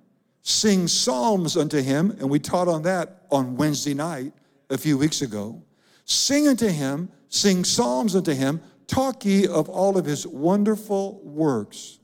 sing 0.42 0.86
psalms 0.86 1.56
unto 1.56 1.82
him, 1.82 2.12
and 2.12 2.30
we 2.30 2.38
taught 2.38 2.68
on 2.68 2.82
that 2.82 3.26
on 3.30 3.56
Wednesday 3.56 3.92
night 3.92 4.32
a 4.70 4.78
few 4.78 4.96
weeks 4.96 5.20
ago. 5.20 5.62
Sing 6.04 6.46
unto 6.46 6.68
him, 6.68 7.10
sing 7.28 7.64
psalms 7.64 8.14
unto 8.14 8.32
him, 8.32 8.60
talk 8.86 9.24
ye 9.24 9.46
of 9.46 9.68
all 9.68 9.98
of 9.98 10.04
his 10.04 10.26
wonderful 10.26 11.20
works. 11.24 11.98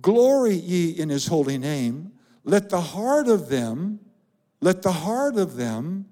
Glory 0.00 0.54
ye 0.54 0.90
in 0.90 1.10
his 1.10 1.26
holy 1.26 1.58
name. 1.58 2.12
Let 2.44 2.70
the 2.70 2.80
heart 2.80 3.28
of 3.28 3.50
them, 3.50 4.00
let 4.62 4.80
the 4.80 4.92
heart 4.92 5.36
of 5.36 5.56
them, 5.56 6.06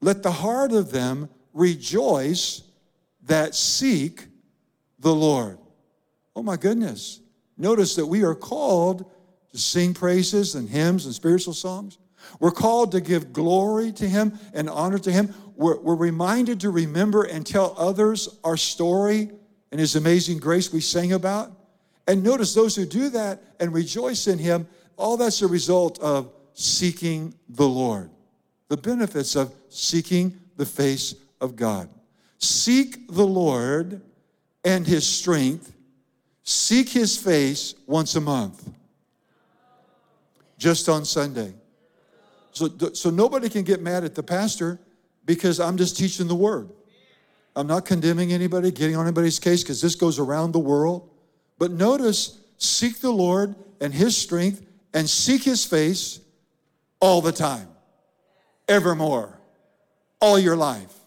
let 0.00 0.22
the 0.22 0.32
heart 0.32 0.72
of 0.72 0.90
them 0.90 1.28
rejoice 1.52 2.62
that 3.24 3.54
seek 3.54 4.26
the 4.98 5.14
Lord. 5.14 5.58
Oh 6.34 6.42
my 6.42 6.56
goodness. 6.56 7.20
Notice 7.56 7.96
that 7.96 8.06
we 8.06 8.24
are 8.24 8.34
called 8.34 9.10
to 9.52 9.58
sing 9.58 9.94
praises 9.94 10.54
and 10.54 10.68
hymns 10.68 11.04
and 11.04 11.14
spiritual 11.14 11.54
songs. 11.54 11.98
We're 12.40 12.52
called 12.52 12.92
to 12.92 13.00
give 13.00 13.32
glory 13.32 13.92
to 13.92 14.08
Him 14.08 14.38
and 14.54 14.70
honor 14.70 14.98
to 14.98 15.12
Him. 15.12 15.34
We're, 15.54 15.78
we're 15.80 15.94
reminded 15.94 16.60
to 16.60 16.70
remember 16.70 17.24
and 17.24 17.46
tell 17.46 17.74
others 17.76 18.38
our 18.44 18.56
story 18.56 19.30
and 19.70 19.80
His 19.80 19.96
amazing 19.96 20.38
grace 20.38 20.72
we 20.72 20.80
sang 20.80 21.12
about. 21.12 21.52
And 22.06 22.22
notice 22.22 22.54
those 22.54 22.74
who 22.74 22.86
do 22.86 23.10
that 23.10 23.42
and 23.60 23.72
rejoice 23.72 24.26
in 24.26 24.38
Him, 24.38 24.66
all 24.96 25.16
that's 25.16 25.42
a 25.42 25.46
result 25.46 25.98
of 26.00 26.32
seeking 26.54 27.34
the 27.48 27.68
Lord. 27.68 28.10
The 28.68 28.76
benefits 28.76 29.36
of 29.36 29.54
seeking 29.68 30.38
the 30.56 30.66
face 30.66 31.14
of 31.42 31.56
God. 31.56 31.90
Seek 32.38 33.08
the 33.08 33.26
Lord 33.26 34.00
and 34.64 34.86
His 34.86 35.06
strength. 35.06 35.74
Seek 36.44 36.88
His 36.88 37.16
face 37.16 37.74
once 37.86 38.14
a 38.14 38.20
month. 38.20 38.70
just 40.56 40.88
on 40.88 41.04
Sunday. 41.04 41.52
So, 42.52 42.68
so 42.92 43.10
nobody 43.10 43.48
can 43.48 43.64
get 43.64 43.82
mad 43.82 44.04
at 44.04 44.14
the 44.14 44.22
pastor 44.22 44.78
because 45.24 45.58
I'm 45.58 45.76
just 45.76 45.96
teaching 45.96 46.28
the 46.28 46.34
word. 46.36 46.70
I'm 47.56 47.66
not 47.66 47.84
condemning 47.84 48.32
anybody, 48.32 48.70
getting 48.70 48.96
on 48.96 49.06
anybody's 49.06 49.38
case 49.38 49.62
because 49.62 49.82
this 49.82 49.96
goes 49.96 50.18
around 50.18 50.52
the 50.52 50.60
world. 50.60 51.10
But 51.58 51.72
notice, 51.72 52.38
seek 52.58 53.00
the 53.00 53.10
Lord 53.10 53.56
and 53.80 53.92
his 53.92 54.16
strength 54.16 54.64
and 54.94 55.08
seek 55.08 55.42
his 55.42 55.64
face 55.64 56.20
all 57.00 57.20
the 57.20 57.32
time, 57.32 57.68
evermore, 58.68 59.38
all 60.20 60.38
your 60.38 60.56
life. 60.56 61.01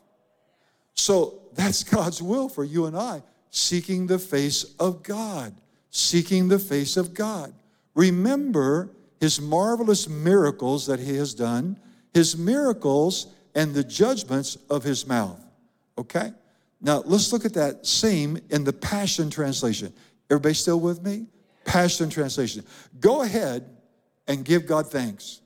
So 0.96 1.42
that's 1.54 1.84
God's 1.96 2.22
will 2.22 2.50
for 2.50 2.64
you 2.64 2.86
and 2.86 2.98
I, 2.98 3.22
seeking 3.52 4.08
the 4.08 4.20
face 4.20 4.76
of 4.80 5.04
God, 5.04 5.54
seeking 5.92 6.48
the 6.48 6.60
face 6.60 6.98
of 6.98 7.14
God. 7.14 7.54
Remember 7.94 8.92
his 9.20 9.40
marvelous 9.40 10.10
miracles 10.10 10.88
that 10.88 11.00
he 11.00 11.16
has 11.16 11.34
done, 11.34 11.80
his 12.14 12.38
miracles 12.38 13.28
and 13.54 13.74
the 13.74 13.84
judgments 13.84 14.58
of 14.70 14.84
his 14.84 15.08
mouth. 15.08 15.40
Okay? 15.98 16.32
Now 16.82 17.02
let's 17.06 17.32
look 17.32 17.46
at 17.46 17.54
that 17.54 17.86
same 17.86 18.38
in 18.50 18.64
the 18.64 18.74
Passion 18.74 19.30
Translation. 19.30 19.94
Everybody 20.30 20.56
still 20.56 20.80
with 20.80 21.02
me? 21.04 21.28
Passion 21.64 22.10
Translation. 22.10 22.64
Go 23.00 23.22
ahead 23.22 23.66
and 24.28 24.44
give 24.44 24.66
God 24.66 24.92
thanks 24.92 25.42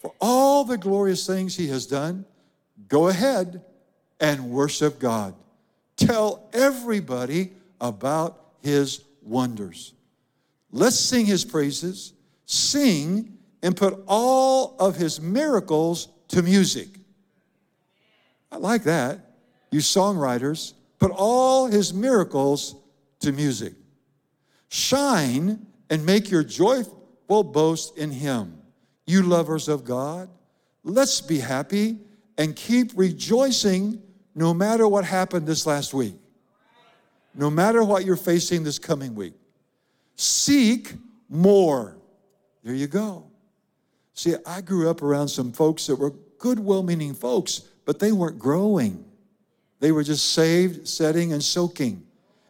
for 0.00 0.12
all 0.20 0.64
the 0.64 0.76
glorious 0.76 1.26
things 1.26 1.56
he 1.56 1.68
has 1.68 1.86
done. 1.86 2.24
Go 2.88 3.08
ahead 3.08 3.62
and 4.22 4.50
worship 4.50 4.98
God. 5.00 5.34
Tell 5.96 6.48
everybody 6.54 7.50
about 7.80 8.40
his 8.62 9.02
wonders. 9.20 9.92
Let's 10.70 10.98
sing 10.98 11.26
his 11.26 11.44
praises, 11.44 12.14
sing, 12.46 13.36
and 13.62 13.76
put 13.76 14.02
all 14.06 14.76
of 14.78 14.96
his 14.96 15.20
miracles 15.20 16.08
to 16.28 16.42
music. 16.42 16.88
I 18.50 18.56
like 18.56 18.84
that. 18.84 19.18
You 19.70 19.80
songwriters, 19.80 20.74
put 20.98 21.10
all 21.10 21.66
his 21.66 21.92
miracles 21.92 22.76
to 23.20 23.32
music. 23.32 23.74
Shine 24.68 25.66
and 25.90 26.06
make 26.06 26.30
your 26.30 26.44
joyful 26.44 27.42
boast 27.42 27.98
in 27.98 28.10
him. 28.10 28.58
You 29.06 29.22
lovers 29.22 29.68
of 29.68 29.84
God, 29.84 30.28
let's 30.84 31.20
be 31.20 31.38
happy 31.38 31.98
and 32.38 32.54
keep 32.54 32.92
rejoicing 32.94 34.00
no 34.34 34.54
matter 34.54 34.88
what 34.88 35.04
happened 35.04 35.46
this 35.46 35.66
last 35.66 35.92
week, 35.92 36.14
no 37.34 37.50
matter 37.50 37.82
what 37.82 38.04
you're 38.04 38.16
facing 38.16 38.62
this 38.62 38.78
coming 38.78 39.14
week. 39.14 39.34
Seek 40.16 40.94
more. 41.28 41.96
There 42.62 42.74
you 42.74 42.86
go. 42.86 43.26
See, 44.14 44.34
I 44.46 44.60
grew 44.60 44.90
up 44.90 45.02
around 45.02 45.28
some 45.28 45.52
folks 45.52 45.86
that 45.86 45.96
were 45.96 46.12
good, 46.38 46.58
well 46.58 46.82
meaning 46.82 47.14
folks, 47.14 47.60
but 47.84 47.98
they 47.98 48.12
weren't 48.12 48.38
growing. 48.38 49.04
They 49.80 49.92
were 49.92 50.04
just 50.04 50.32
saved, 50.32 50.86
setting, 50.86 51.32
and 51.32 51.42
soaking. 51.42 52.06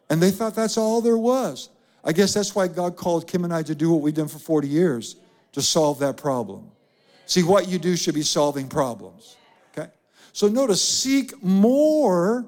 And 0.09 0.21
they 0.21 0.31
thought 0.31 0.55
that's 0.55 0.77
all 0.77 1.01
there 1.01 1.17
was. 1.17 1.69
I 2.03 2.11
guess 2.11 2.33
that's 2.33 2.53
why 2.53 2.67
God 2.67 2.95
called 2.95 3.27
Kim 3.27 3.45
and 3.45 3.53
I 3.53 3.63
to 3.63 3.73
do 3.73 3.91
what 3.91 4.01
we've 4.01 4.13
done 4.13 4.27
for 4.27 4.39
40 4.39 4.67
years 4.67 5.15
to 5.53 5.61
solve 5.61 5.99
that 5.99 6.17
problem. 6.17 6.69
See, 7.25 7.43
what 7.43 7.69
you 7.69 7.79
do 7.79 7.95
should 7.95 8.13
be 8.13 8.21
solving 8.21 8.67
problems. 8.67 9.37
So 10.33 10.47
notice, 10.47 10.83
seek 10.83 11.41
more. 11.43 12.45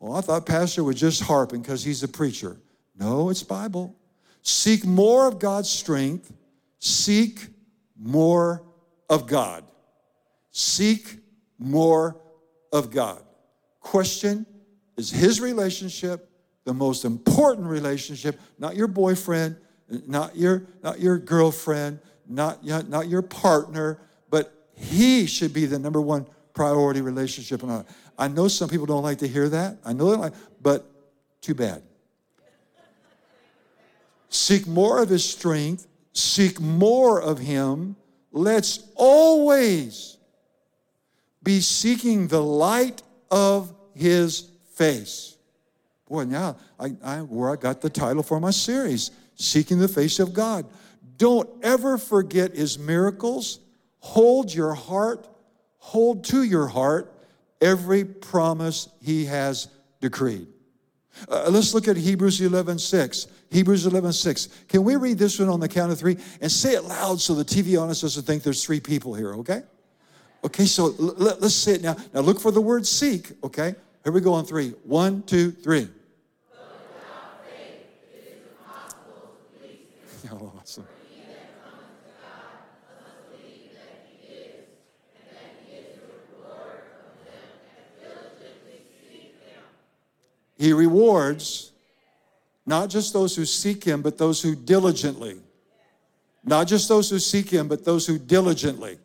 Well, 0.00 0.14
I 0.14 0.20
thought 0.20 0.46
Pastor 0.46 0.82
was 0.82 0.96
just 0.96 1.22
harping 1.22 1.62
because 1.62 1.84
he's 1.84 2.02
a 2.02 2.08
preacher. 2.08 2.56
No, 2.98 3.30
it's 3.30 3.42
Bible. 3.44 3.96
Seek 4.42 4.84
more 4.84 5.28
of 5.28 5.38
God's 5.38 5.70
strength. 5.70 6.32
Seek 6.80 7.46
more 7.96 8.64
of 9.08 9.28
God. 9.28 9.64
Seek 10.50 11.18
more 11.56 12.20
of 12.72 12.90
God. 12.90 13.22
Question 13.80 14.44
Is 14.96 15.10
his 15.10 15.40
relationship 15.40 16.28
the 16.64 16.74
most 16.74 17.04
important 17.04 17.68
relationship? 17.68 18.40
Not 18.58 18.74
your 18.74 18.88
boyfriend, 18.88 19.56
not 19.88 20.36
your, 20.36 20.66
not 20.82 20.98
your 20.98 21.16
girlfriend, 21.16 22.00
not, 22.28 22.64
not 22.64 23.08
your 23.08 23.22
partner, 23.22 24.00
but 24.30 24.52
he 24.74 25.26
should 25.26 25.54
be 25.54 25.66
the 25.66 25.78
number 25.78 26.00
one 26.00 26.26
priority 26.58 27.00
relationship. 27.00 27.62
And 27.62 27.84
I 28.18 28.26
know 28.26 28.48
some 28.48 28.68
people 28.68 28.84
don't 28.84 29.04
like 29.04 29.18
to 29.18 29.28
hear 29.28 29.48
that. 29.50 29.78
I 29.84 29.92
know 29.92 30.10
they 30.10 30.16
like, 30.16 30.32
but 30.60 30.84
too 31.40 31.54
bad. 31.54 31.82
Seek 34.28 34.66
more 34.66 35.00
of 35.00 35.08
his 35.08 35.24
strength, 35.24 35.86
seek 36.12 36.60
more 36.60 37.22
of 37.22 37.38
him. 37.38 37.94
Let's 38.32 38.80
always 38.96 40.16
be 41.44 41.60
seeking 41.60 42.26
the 42.26 42.42
light 42.42 43.02
of 43.30 43.72
his 43.94 44.50
face. 44.74 45.36
Boy, 46.08 46.24
now 46.24 46.56
I, 46.78 46.90
I, 47.04 47.18
where 47.20 47.50
I 47.50 47.56
got 47.56 47.80
the 47.80 47.88
title 47.88 48.24
for 48.24 48.40
my 48.40 48.50
series, 48.50 49.12
Seeking 49.36 49.78
the 49.78 49.88
Face 49.88 50.18
of 50.18 50.34
God. 50.34 50.66
Don't 51.18 51.48
ever 51.62 51.98
forget 51.98 52.56
his 52.56 52.80
miracles. 52.80 53.60
Hold 54.00 54.52
your 54.52 54.74
heart, 54.74 55.28
hold 55.88 56.22
to 56.22 56.42
your 56.42 56.66
heart 56.66 57.10
every 57.62 58.04
promise 58.04 58.90
he 59.00 59.24
has 59.24 59.68
decreed. 60.02 60.46
Uh, 61.30 61.48
let's 61.48 61.72
look 61.72 61.88
at 61.88 61.96
Hebrews 61.96 62.42
11 62.42 62.78
6. 62.78 63.26
Hebrews 63.50 63.86
11 63.86 64.12
6. 64.12 64.48
Can 64.68 64.84
we 64.84 64.96
read 64.96 65.16
this 65.16 65.38
one 65.38 65.48
on 65.48 65.60
the 65.60 65.68
count 65.68 65.90
of 65.90 65.98
three 65.98 66.18
and 66.42 66.52
say 66.52 66.74
it 66.74 66.84
loud 66.84 67.22
so 67.22 67.34
the 67.34 67.44
TV 67.44 67.80
on 67.80 67.88
doesn't 67.88 68.26
think 68.26 68.42
there's 68.42 68.62
three 68.62 68.80
people 68.80 69.14
here, 69.14 69.34
okay? 69.36 69.62
Okay, 70.44 70.66
so 70.66 70.94
let, 70.98 71.42
us 71.42 71.54
say 71.54 71.72
it 71.76 71.82
now. 71.82 71.96
Now 72.12 72.20
look 72.20 72.38
for 72.38 72.52
the 72.52 72.60
word 72.60 72.86
seek, 72.86 73.32
okay? 73.42 73.74
Here 74.04 74.12
we 74.12 74.20
go 74.20 74.34
on 74.34 74.44
three. 74.44 74.74
One, 74.84 75.22
two, 75.22 75.52
three. 75.52 75.88
Oh, 80.30 80.52
awesome. 80.60 80.86
He 90.58 90.72
rewards 90.72 91.72
not 92.66 92.90
just 92.90 93.14
those 93.14 93.34
who 93.34 93.46
seek 93.46 93.82
him, 93.82 94.02
but 94.02 94.18
those 94.18 94.42
who 94.42 94.54
diligently. 94.54 95.38
Not 96.44 96.66
just 96.66 96.88
those 96.88 97.08
who 97.08 97.18
seek 97.18 97.48
him, 97.48 97.68
but 97.68 97.84
those 97.84 98.06
who 98.06 98.18
diligently. 98.18 98.98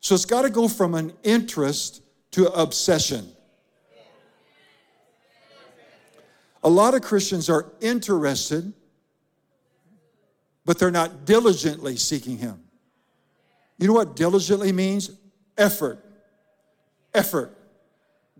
So 0.00 0.14
it's 0.14 0.24
got 0.24 0.42
to 0.42 0.50
go 0.50 0.68
from 0.68 0.94
an 0.94 1.12
interest 1.22 2.02
to 2.30 2.46
obsession. 2.52 3.28
A 6.62 6.68
lot 6.68 6.94
of 6.94 7.02
Christians 7.02 7.50
are 7.50 7.66
interested, 7.80 8.72
but 10.64 10.78
they're 10.78 10.90
not 10.90 11.24
diligently 11.24 11.96
seeking 11.96 12.38
him. 12.38 12.60
You 13.78 13.88
know 13.88 13.94
what 13.94 14.16
diligently 14.16 14.72
means? 14.72 15.10
Effort, 15.56 16.04
effort, 17.14 17.56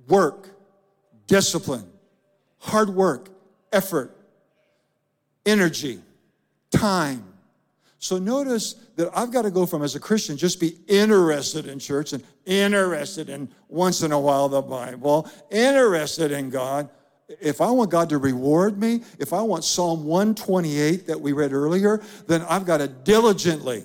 work, 0.06 0.48
discipline 1.26 1.87
hard 2.58 2.90
work, 2.90 3.30
effort, 3.72 4.16
energy, 5.46 6.00
time. 6.70 7.24
So 7.98 8.18
notice 8.18 8.74
that 8.96 9.10
I've 9.14 9.32
got 9.32 9.42
to 9.42 9.50
go 9.50 9.66
from 9.66 9.82
as 9.82 9.96
a 9.96 10.00
Christian 10.00 10.36
just 10.36 10.60
be 10.60 10.76
interested 10.86 11.66
in 11.66 11.78
church 11.78 12.12
and 12.12 12.22
interested 12.46 13.28
in 13.28 13.48
once 13.68 14.02
in 14.02 14.12
a 14.12 14.20
while 14.20 14.48
the 14.48 14.62
Bible, 14.62 15.28
interested 15.50 16.30
in 16.30 16.50
God. 16.50 16.88
If 17.40 17.60
I 17.60 17.70
want 17.70 17.90
God 17.90 18.08
to 18.10 18.18
reward 18.18 18.78
me, 18.78 19.02
if 19.18 19.32
I 19.32 19.42
want 19.42 19.64
Psalm 19.64 20.04
128 20.04 21.06
that 21.08 21.20
we 21.20 21.32
read 21.32 21.52
earlier, 21.52 22.00
then 22.26 22.42
I've 22.42 22.64
got 22.64 22.78
to 22.78 22.88
diligently. 22.88 23.84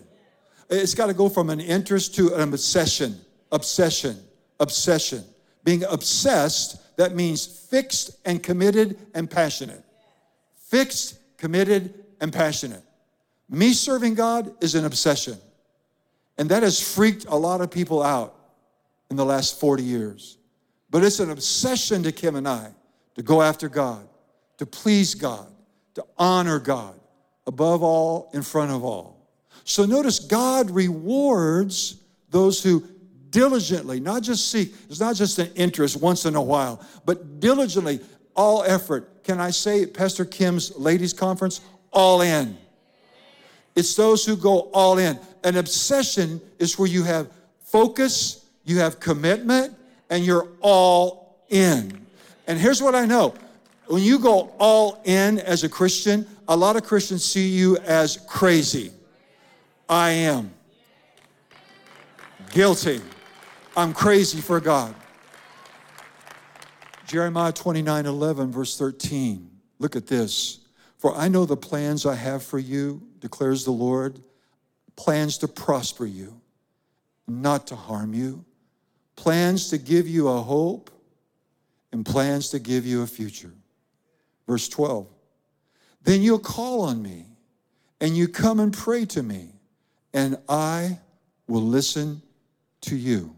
It's 0.69 0.93
got 0.93 1.07
to 1.07 1.13
go 1.13 1.27
from 1.27 1.49
an 1.49 1.59
interest 1.59 2.15
to 2.15 2.33
an 2.36 2.53
obsession, 2.53 3.19
obsession, 3.51 4.17
obsession. 4.59 5.23
Being 5.63 5.83
obsessed 5.86 6.77
that 6.95 7.15
means 7.15 7.45
fixed 7.45 8.17
and 8.25 8.41
committed 8.41 8.97
and 9.13 9.29
passionate. 9.29 9.84
Fixed, 10.56 11.17
committed, 11.38 11.93
and 12.21 12.32
passionate. 12.32 12.84
Me 13.49 13.73
serving 13.73 14.15
God 14.15 14.53
is 14.63 14.75
an 14.75 14.86
obsession. 14.86 15.38
And 16.38 16.49
that 16.49 16.63
has 16.63 16.82
freaked 16.82 17.25
a 17.25 17.36
lot 17.36 17.62
of 17.62 17.69
people 17.69 18.01
out 18.01 18.36
in 19.10 19.15
the 19.15 19.25
last 19.25 19.60
40 19.60 19.84
years. 19.84 20.38
But 20.89 21.03
it's 21.03 21.19
an 21.19 21.29
obsession 21.29 22.03
to 22.03 22.12
Kim 22.12 22.36
and 22.36 22.47
I 22.47 22.71
to 23.15 23.23
go 23.23 23.41
after 23.41 23.69
God, 23.69 24.08
to 24.58 24.65
please 24.65 25.15
God, 25.15 25.47
to 25.95 26.06
honor 26.17 26.60
God 26.60 26.99
above 27.45 27.84
all, 27.84 28.29
in 28.34 28.41
front 28.41 28.71
of 28.71 28.84
all. 28.84 29.27
So 29.65 29.86
notice 29.86 30.19
God 30.19 30.71
rewards 30.71 31.97
those 32.29 32.63
who 32.63 32.84
diligently, 33.33 33.99
not 33.99 34.21
just 34.23 34.49
seek, 34.49 34.73
it's 34.89 35.01
not 35.01 35.15
just 35.15 35.39
an 35.39 35.51
interest 35.55 35.99
once 35.99 36.25
in 36.25 36.35
a 36.35 36.41
while, 36.41 36.79
but 37.03 37.41
diligently, 37.41 37.99
all 38.35 38.63
effort. 38.63 39.23
Can 39.23 39.41
I 39.41 39.49
say, 39.49 39.85
Pastor 39.85 40.23
Kim's 40.23 40.77
ladies' 40.77 41.11
conference? 41.11 41.59
All 41.91 42.21
in. 42.21 42.57
It's 43.75 43.95
those 43.95 44.25
who 44.25 44.37
go 44.37 44.69
all 44.73 44.97
in. 44.99 45.19
An 45.43 45.57
obsession 45.57 46.39
is 46.59 46.77
where 46.77 46.87
you 46.87 47.03
have 47.03 47.29
focus, 47.65 48.45
you 48.63 48.79
have 48.79 48.99
commitment, 48.99 49.75
and 50.09 50.23
you're 50.23 50.47
all 50.61 51.43
in. 51.49 52.05
And 52.47 52.59
here's 52.59 52.81
what 52.81 52.93
I 52.95 53.05
know 53.05 53.33
when 53.87 54.03
you 54.03 54.19
go 54.19 54.53
all 54.59 55.01
in 55.05 55.39
as 55.39 55.63
a 55.63 55.69
Christian, 55.69 56.25
a 56.47 56.55
lot 56.55 56.75
of 56.75 56.83
Christians 56.83 57.25
see 57.25 57.49
you 57.49 57.77
as 57.77 58.17
crazy. 58.27 58.91
I 59.89 60.11
am 60.11 60.53
guilty. 62.51 63.01
I'm 63.75 63.93
crazy 63.93 64.39
for 64.39 64.59
God. 64.59 64.93
Jeremiah 67.07 67.51
29 67.51 68.05
11, 68.05 68.51
verse 68.51 68.77
13. 68.77 69.49
Look 69.79 69.95
at 69.95 70.07
this. 70.07 70.59
For 70.97 71.15
I 71.15 71.27
know 71.27 71.45
the 71.45 71.57
plans 71.57 72.05
I 72.05 72.15
have 72.15 72.43
for 72.43 72.59
you, 72.59 73.01
declares 73.19 73.65
the 73.65 73.71
Lord 73.71 74.21
plans 74.95 75.39
to 75.39 75.47
prosper 75.47 76.05
you, 76.05 76.39
not 77.27 77.67
to 77.67 77.75
harm 77.75 78.13
you, 78.13 78.45
plans 79.15 79.69
to 79.69 79.77
give 79.77 80.07
you 80.07 80.27
a 80.27 80.41
hope, 80.41 80.91
and 81.91 82.05
plans 82.05 82.49
to 82.49 82.59
give 82.59 82.86
you 82.86 83.01
a 83.01 83.07
future. 83.07 83.51
Verse 84.47 84.69
12. 84.69 85.07
Then 86.03 86.21
you'll 86.21 86.39
call 86.39 86.81
on 86.81 87.01
me, 87.01 87.25
and 88.01 88.15
you 88.15 88.27
come 88.27 88.59
and 88.59 88.73
pray 88.73 89.05
to 89.05 89.23
me, 89.23 89.49
and 90.13 90.38
I 90.47 90.99
will 91.47 91.62
listen 91.63 92.21
to 92.81 92.95
you. 92.95 93.36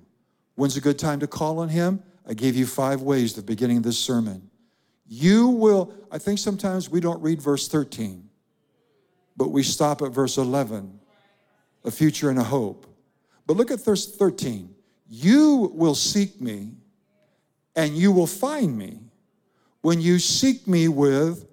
When's 0.55 0.77
a 0.77 0.81
good 0.81 0.97
time 0.97 1.19
to 1.19 1.27
call 1.27 1.59
on 1.59 1.69
him? 1.69 2.01
I 2.27 2.33
gave 2.33 2.55
you 2.55 2.65
five 2.65 3.01
ways 3.01 3.33
at 3.33 3.45
the 3.45 3.51
beginning 3.51 3.77
of 3.77 3.83
this 3.83 3.99
sermon. 3.99 4.49
You 5.07 5.49
will, 5.49 5.93
I 6.11 6.17
think 6.17 6.39
sometimes 6.39 6.89
we 6.89 6.99
don't 6.99 7.21
read 7.21 7.41
verse 7.41 7.67
13, 7.67 8.27
but 9.37 9.49
we 9.49 9.61
stop 9.61 10.01
at 10.01 10.11
verse 10.11 10.37
11, 10.37 10.99
a 11.83 11.91
future 11.91 12.29
and 12.29 12.39
a 12.39 12.43
hope. 12.43 12.87
But 13.45 13.57
look 13.57 13.69
at 13.69 13.83
verse 13.83 14.15
13. 14.15 14.73
You 15.07 15.71
will 15.73 15.93
seek 15.93 16.41
me 16.41 16.71
and 17.75 17.95
you 17.95 18.11
will 18.11 18.27
find 18.27 18.75
me 18.75 18.99
when 19.81 20.01
you 20.01 20.17
seek 20.17 20.67
me 20.67 20.87
with 20.87 21.45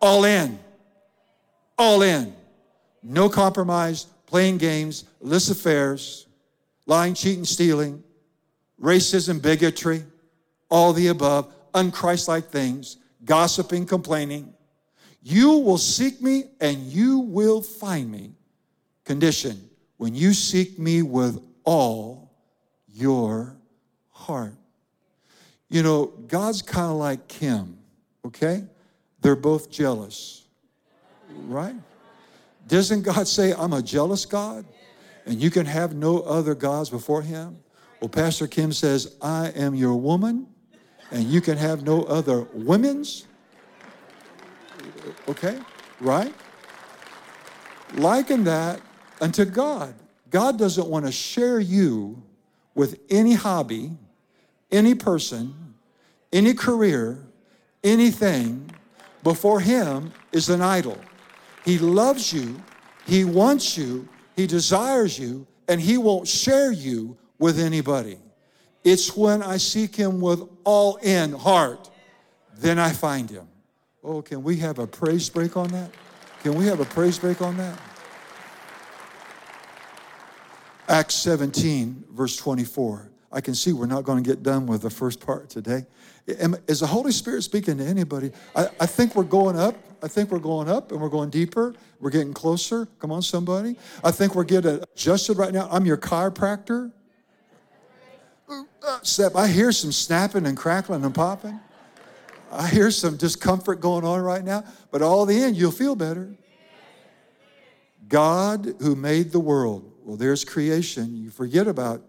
all 0.00 0.24
in. 0.24 0.58
All 1.78 2.02
in. 2.02 2.34
No 3.02 3.28
compromise, 3.28 4.06
playing 4.26 4.58
games, 4.58 5.04
list 5.20 5.50
affairs, 5.50 6.25
lying, 6.86 7.14
cheating, 7.14 7.44
stealing, 7.44 8.02
racism, 8.80 9.42
bigotry, 9.42 10.04
all 10.70 10.92
the 10.92 11.08
above, 11.08 11.52
unchristlike 11.72 12.46
things, 12.46 12.96
gossiping, 13.24 13.86
complaining. 13.86 14.52
You 15.22 15.58
will 15.58 15.78
seek 15.78 16.22
me 16.22 16.44
and 16.60 16.78
you 16.84 17.18
will 17.18 17.60
find 17.60 18.10
me. 18.10 18.32
Condition 19.04 19.68
when 19.96 20.14
you 20.14 20.32
seek 20.32 20.78
me 20.78 21.02
with 21.02 21.40
all 21.64 22.32
your 22.88 23.56
heart. 24.10 24.54
You 25.68 25.82
know, 25.82 26.06
God's 26.28 26.62
kind 26.62 26.90
of 26.90 26.96
like 26.96 27.26
Kim, 27.28 27.78
okay? 28.24 28.64
They're 29.20 29.36
both 29.36 29.70
jealous, 29.70 30.44
right? 31.46 31.74
Doesn't 32.68 33.02
God 33.02 33.26
say, 33.26 33.52
I'm 33.52 33.72
a 33.72 33.82
jealous 33.82 34.26
God 34.26 34.64
and 35.26 35.42
you 35.42 35.50
can 35.50 35.66
have 35.66 35.94
no 35.94 36.20
other 36.20 36.54
gods 36.54 36.88
before 36.88 37.22
him? 37.22 37.58
Well, 38.00 38.08
Pastor 38.08 38.46
Kim 38.46 38.72
says, 38.72 39.16
I 39.20 39.48
am 39.48 39.74
your 39.74 39.96
woman 39.96 40.46
and 41.10 41.24
you 41.24 41.40
can 41.40 41.56
have 41.56 41.82
no 41.82 42.02
other 42.04 42.46
women's. 42.52 43.26
Okay, 45.28 45.58
right? 46.00 46.34
Liken 47.94 48.44
that 48.44 48.80
unto 49.20 49.44
God. 49.44 49.94
God 50.30 50.58
doesn't 50.58 50.88
want 50.88 51.06
to 51.06 51.12
share 51.12 51.60
you 51.60 52.22
with 52.74 53.00
any 53.08 53.34
hobby, 53.34 53.92
any 54.70 54.94
person, 54.94 55.74
any 56.32 56.52
career, 56.52 57.18
anything 57.84 58.70
before 59.22 59.60
Him 59.60 60.12
is 60.32 60.48
an 60.50 60.60
idol. 60.60 60.98
He 61.64 61.78
loves 61.78 62.32
you, 62.32 62.60
He 63.06 63.24
wants 63.24 63.78
you, 63.78 64.08
He 64.36 64.46
desires 64.46 65.18
you, 65.18 65.46
and 65.66 65.80
He 65.80 65.98
won't 65.98 66.28
share 66.28 66.70
you 66.70 67.16
with 67.38 67.58
anybody. 67.58 68.18
It's 68.84 69.16
when 69.16 69.42
I 69.42 69.56
seek 69.56 69.96
Him 69.96 70.20
with 70.20 70.42
all 70.62 70.96
in 70.96 71.32
heart, 71.32 71.90
then 72.58 72.78
I 72.78 72.90
find 72.90 73.28
Him. 73.28 73.48
Oh, 74.04 74.22
can 74.22 74.44
we 74.44 74.56
have 74.58 74.78
a 74.78 74.86
praise 74.86 75.28
break 75.28 75.56
on 75.56 75.68
that? 75.68 75.90
Can 76.42 76.54
we 76.54 76.66
have 76.66 76.78
a 76.78 76.84
praise 76.84 77.18
break 77.18 77.42
on 77.42 77.56
that? 77.56 77.80
Acts 80.88 81.14
17, 81.16 82.04
verse 82.12 82.36
24. 82.36 83.10
I 83.32 83.40
can 83.40 83.54
see 83.54 83.72
we're 83.72 83.86
not 83.86 84.04
going 84.04 84.22
to 84.22 84.28
get 84.28 84.42
done 84.42 84.66
with 84.66 84.82
the 84.82 84.90
first 84.90 85.24
part 85.24 85.50
today. 85.50 85.84
Is 86.26 86.80
the 86.80 86.86
Holy 86.86 87.10
Spirit 87.10 87.42
speaking 87.42 87.78
to 87.78 87.84
anybody? 87.84 88.30
I, 88.54 88.68
I 88.78 88.86
think 88.86 89.16
we're 89.16 89.24
going 89.24 89.58
up. 89.58 89.74
I 90.02 90.08
think 90.08 90.30
we're 90.30 90.38
going 90.38 90.68
up 90.68 90.92
and 90.92 91.00
we're 91.00 91.08
going 91.08 91.30
deeper. 91.30 91.74
We're 92.00 92.10
getting 92.10 92.34
closer. 92.34 92.86
Come 92.98 93.12
on, 93.12 93.22
somebody. 93.22 93.76
I 94.04 94.10
think 94.10 94.34
we're 94.34 94.44
getting 94.44 94.82
adjusted 94.82 95.36
right 95.36 95.52
now. 95.52 95.68
I'm 95.70 95.86
your 95.86 95.96
chiropractor. 95.96 96.92
Uh, 98.48 99.00
Step, 99.02 99.34
I 99.34 99.48
hear 99.48 99.72
some 99.72 99.90
snapping 99.90 100.46
and 100.46 100.56
crackling 100.56 101.04
and 101.04 101.14
popping. 101.14 101.58
I 102.52 102.68
hear 102.68 102.90
some 102.90 103.16
discomfort 103.16 103.80
going 103.80 104.04
on 104.04 104.20
right 104.20 104.44
now, 104.44 104.64
but 104.92 105.02
all 105.02 105.26
the 105.26 105.36
end, 105.36 105.56
you'll 105.56 105.72
feel 105.72 105.96
better. 105.96 106.36
God 108.08 108.76
who 108.80 108.94
made 108.94 109.32
the 109.32 109.40
world, 109.40 109.92
well, 110.04 110.16
there's 110.16 110.44
creation. 110.44 111.16
You 111.16 111.30
forget 111.30 111.66
about 111.66 112.02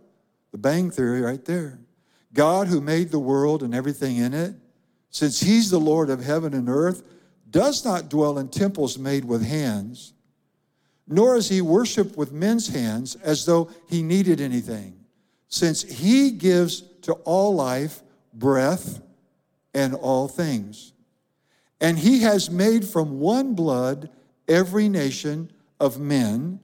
the 0.51 0.59
bang 0.59 0.91
theory 0.91 1.21
right 1.21 1.43
there. 1.43 1.79
God 2.33 2.67
who 2.67 2.81
made 2.81 3.09
the 3.09 3.19
world 3.19 3.63
and 3.63 3.73
everything 3.73 4.17
in 4.17 4.33
it, 4.33 4.53
since 5.09 5.39
He's 5.39 5.71
the 5.71 5.79
Lord 5.79 6.11
of 6.11 6.23
heaven 6.23 6.53
and 6.53 6.69
earth, 6.69 7.01
does 7.49 7.85
not 7.85 8.09
dwell 8.09 8.37
in 8.37 8.49
temples 8.49 8.97
made 8.97 9.25
with 9.25 9.45
hands, 9.45 10.13
nor 11.07 11.35
is 11.35 11.49
He 11.49 11.61
worshiped 11.61 12.17
with 12.17 12.31
men's 12.31 12.67
hands 12.67 13.15
as 13.15 13.45
though 13.45 13.69
He 13.89 14.01
needed 14.03 14.41
anything 14.41 14.97
since 15.47 15.81
he 15.81 16.31
gives 16.31 16.81
to 17.01 17.13
all 17.13 17.55
life 17.55 18.01
breath 18.33 19.01
and 19.73 19.93
all 19.93 20.27
things. 20.27 20.93
And 21.79 21.97
he 21.97 22.21
has 22.21 22.49
made 22.49 22.85
from 22.85 23.19
one 23.19 23.53
blood 23.53 24.09
every 24.47 24.89
nation 24.89 25.51
of 25.79 25.99
men 25.99 26.59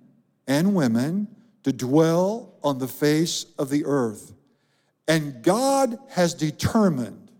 and 0.47 0.75
women 0.75 1.27
to 1.63 1.71
dwell 1.71 2.53
on 2.63 2.79
the 2.79 2.87
face 2.87 3.45
of 3.57 3.69
the 3.69 3.85
earth. 3.85 4.33
And 5.07 5.43
God 5.43 5.97
has 6.09 6.33
determined 6.33 7.31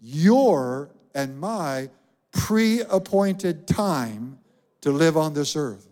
your 0.00 0.90
and 1.14 1.38
my 1.38 1.88
pre 2.32 2.80
appointed 2.82 3.66
time 3.66 4.38
to 4.80 4.90
live 4.90 5.16
on 5.16 5.34
this 5.34 5.56
earth. 5.56 5.88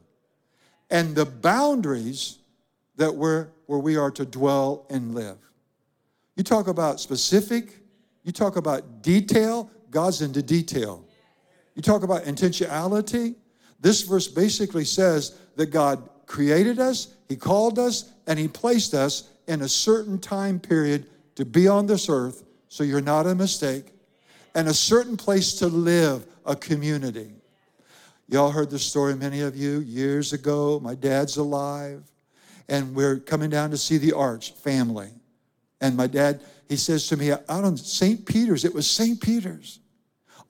And 0.91 1.15
the 1.15 1.27
boundaries 1.27 2.39
that 2.97 3.15
we're 3.15 3.49
where 3.69 3.79
we 3.79 3.97
are 3.97 4.11
to 4.11 4.25
dwell 4.25 4.87
and 4.89 5.15
live. 5.15 5.37
You 6.37 6.43
talk 6.43 6.69
about 6.69 7.01
specific, 7.01 7.81
you 8.25 8.33
talk 8.33 8.57
about 8.57 9.03
detail, 9.03 9.71
God's 9.91 10.23
into 10.23 10.43
detail. 10.43 11.05
You 11.75 11.83
talk 11.83 12.03
about 12.03 12.25
intentionality, 12.25 13.35
this 13.79 14.03
verse 14.03 14.27
basically 14.27 14.87
says 14.87 15.37
that 15.57 15.67
God 15.67 16.09
created 16.25 16.79
us, 16.79 17.09
He 17.29 17.37
called 17.37 17.79
us, 17.79 18.11
and 18.27 18.39
He 18.39 18.49
placed 18.49 18.95
us 18.95 19.29
in 19.47 19.61
a 19.61 19.69
certain 19.69 20.19
time 20.19 20.59
period 20.59 21.07
to 21.35 21.45
be 21.45 21.69
on 21.69 21.87
this 21.87 22.09
earth, 22.09 22.45
so 22.69 22.85
you're 22.85 23.03
not 23.03 23.27
a 23.27 23.35
mistake, 23.35 23.93
and 24.55 24.69
a 24.69 24.75
certain 24.75 25.17
place 25.17 25.55
to 25.55 25.67
live, 25.67 26.27
a 26.45 26.57
community. 26.57 27.33
Y'all 28.29 28.51
heard 28.51 28.71
the 28.71 28.79
story, 28.79 29.15
many 29.15 29.41
of 29.41 29.57
you, 29.57 29.81
years 29.81 30.33
ago. 30.33 30.81
My 30.81 30.95
dad's 30.95 31.37
alive 31.37 32.03
and 32.69 32.95
we're 32.95 33.19
coming 33.19 33.51
down 33.51 33.71
to 33.71 33.79
see 33.79 33.99
the 33.99 34.13
Arch 34.13 34.53
family. 34.53 35.11
And 35.81 35.97
my 35.97 36.07
dad, 36.07 36.41
he 36.69 36.77
says 36.77 37.07
to 37.09 37.17
me, 37.17 37.31
out 37.33 37.49
on 37.49 37.77
St. 37.77 38.25
Peters, 38.27 38.65
it 38.65 38.75
was 38.75 38.89
St. 38.89 39.21
Peters 39.21 39.81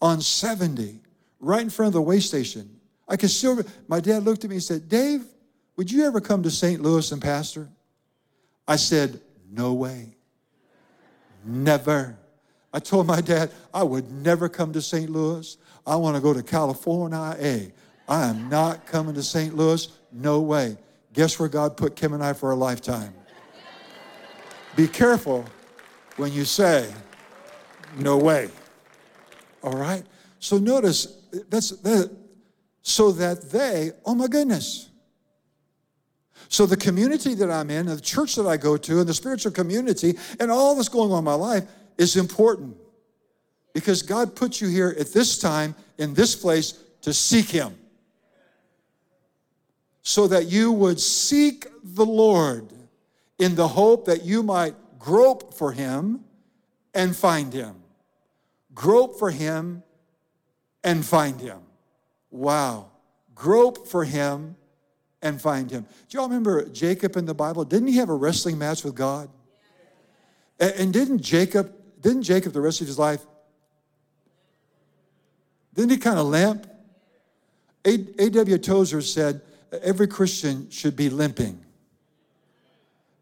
on 0.03 0.21
70, 0.21 1.01
right 1.41 1.63
in 1.63 1.71
front 1.71 1.89
of 1.89 1.93
the 1.95 2.03
way 2.03 2.21
station. 2.21 2.69
I 3.09 3.17
can 3.17 3.29
still, 3.29 3.63
my 3.87 4.01
dad 4.01 4.25
looked 4.25 4.45
at 4.45 4.51
me 4.51 4.57
and 4.57 4.63
said, 4.63 4.89
Dave, 4.89 5.25
would 5.77 5.91
you 5.91 6.05
ever 6.05 6.21
come 6.21 6.43
to 6.43 6.51
St. 6.51 6.83
Louis 6.83 7.11
and 7.13 7.23
pastor? 7.23 7.69
I 8.67 8.77
said, 8.77 9.21
No 9.51 9.75
way. 9.75 10.17
Never. 11.45 12.19
I 12.73 12.79
told 12.81 13.07
my 13.07 13.21
dad, 13.21 13.51
I 13.73 13.83
would 13.83 14.11
never 14.11 14.49
come 14.49 14.73
to 14.75 14.83
St. 14.83 15.09
Louis. 15.09 15.57
I 15.87 15.97
want 15.97 16.17
to 16.17 16.23
go 16.23 16.35
to 16.35 16.43
California. 16.43 17.71
I 18.09 18.29
am 18.29 18.49
not 18.49 18.87
coming 18.87 19.15
to 19.15 19.23
St. 19.23 19.57
Louis. 19.57 19.89
No 20.13 20.41
way. 20.41 20.77
Guess 21.15 21.39
where 21.39 21.49
God 21.49 21.77
put 21.77 21.97
Kim 21.97 22.13
and 22.13 22.23
I 22.23 22.33
for 22.33 22.51
a 22.51 22.55
lifetime? 22.55 23.15
Be 24.77 24.87
careful 24.87 25.45
when 26.17 26.33
you 26.33 26.45
say, 26.45 26.93
no 27.97 28.17
way. 28.17 28.51
All 29.63 29.73
right? 29.73 30.05
So 30.39 30.59
notice, 30.59 31.19
that's 31.49 31.71
that, 31.71 32.15
so 32.83 33.13
that 33.13 33.51
they, 33.51 33.93
oh 34.05 34.15
my 34.15 34.29
goodness. 34.29 34.91
So 36.49 36.65
the 36.65 36.77
community 36.77 37.35
that 37.35 37.51
I'm 37.51 37.71
in, 37.71 37.87
the 37.87 38.01
church 38.01 38.37
that 38.37 38.47
I 38.47 38.57
go 38.57 38.77
to, 38.77 39.01
and 39.01 39.09
the 39.09 39.15
spiritual 39.15 39.53
community, 39.53 40.17
and 40.41 40.51
all 40.51 40.75
that's 40.75 40.89
going 40.89 41.13
on 41.13 41.19
in 41.19 41.25
my 41.25 41.35
life 41.35 41.65
is 41.99 42.17
important. 42.17 42.77
Because 43.75 44.03
God 44.03 44.35
put 44.35 44.61
you 44.61 44.69
here 44.69 44.95
at 44.99 45.13
this 45.13 45.39
time, 45.39 45.75
in 45.99 46.15
this 46.15 46.35
place, 46.35 46.83
to 47.03 47.13
seek 47.13 47.47
Him. 47.47 47.77
So 50.03 50.27
that 50.29 50.47
you 50.47 50.73
would 50.73 50.99
seek 50.99 51.67
the 51.83 52.07
Lord 52.07 52.73
in 53.39 53.55
the 53.55 53.69
hope 53.69 54.07
that 54.07 54.25
you 54.25 54.43
might 54.43 54.75
grope 54.99 55.53
for 55.55 55.73
Him 55.73 56.25
and 56.95 57.15
find 57.15 57.53
Him. 57.53 57.77
Grope 58.75 59.19
for 59.19 59.31
Him 59.31 59.83
and 60.83 61.05
find 61.05 61.41
Him. 61.41 61.59
Wow. 62.31 62.91
Grope 63.35 63.87
for 63.87 64.05
Him 64.05 64.57
and 65.23 65.41
find 65.41 65.71
Him. 65.71 65.87
Do 66.09 66.19
y'all 66.19 66.27
remember 66.27 66.69
Jacob 66.69 67.17
in 67.17 67.27
the 67.27 67.35
Bible? 67.35 67.65
Didn't 67.65 67.89
he 67.89 67.97
have 67.97 68.09
a 68.09 68.15
wrestling 68.15 68.59
match 68.59 68.83
with 68.85 68.95
God? 68.95 69.29
And 70.59 70.93
didn't 70.93 71.21
Jacob, 71.21 71.73
didn't 72.01 72.23
Jacob 72.23 72.53
the 72.53 72.61
rest 72.61 72.81
of 72.81 72.87
his 72.87 72.99
life 72.99 73.25
didn't 75.79 75.93
he 75.93 75.99
kind 75.99 76.19
of 76.19 76.27
limp? 76.27 76.67
A.W. 77.85 78.59
Tozer 78.59 79.01
said, 79.01 79.41
every 79.81 80.09
Christian 80.09 80.69
should 80.71 80.97
be 80.97 81.09
limping. 81.09 81.65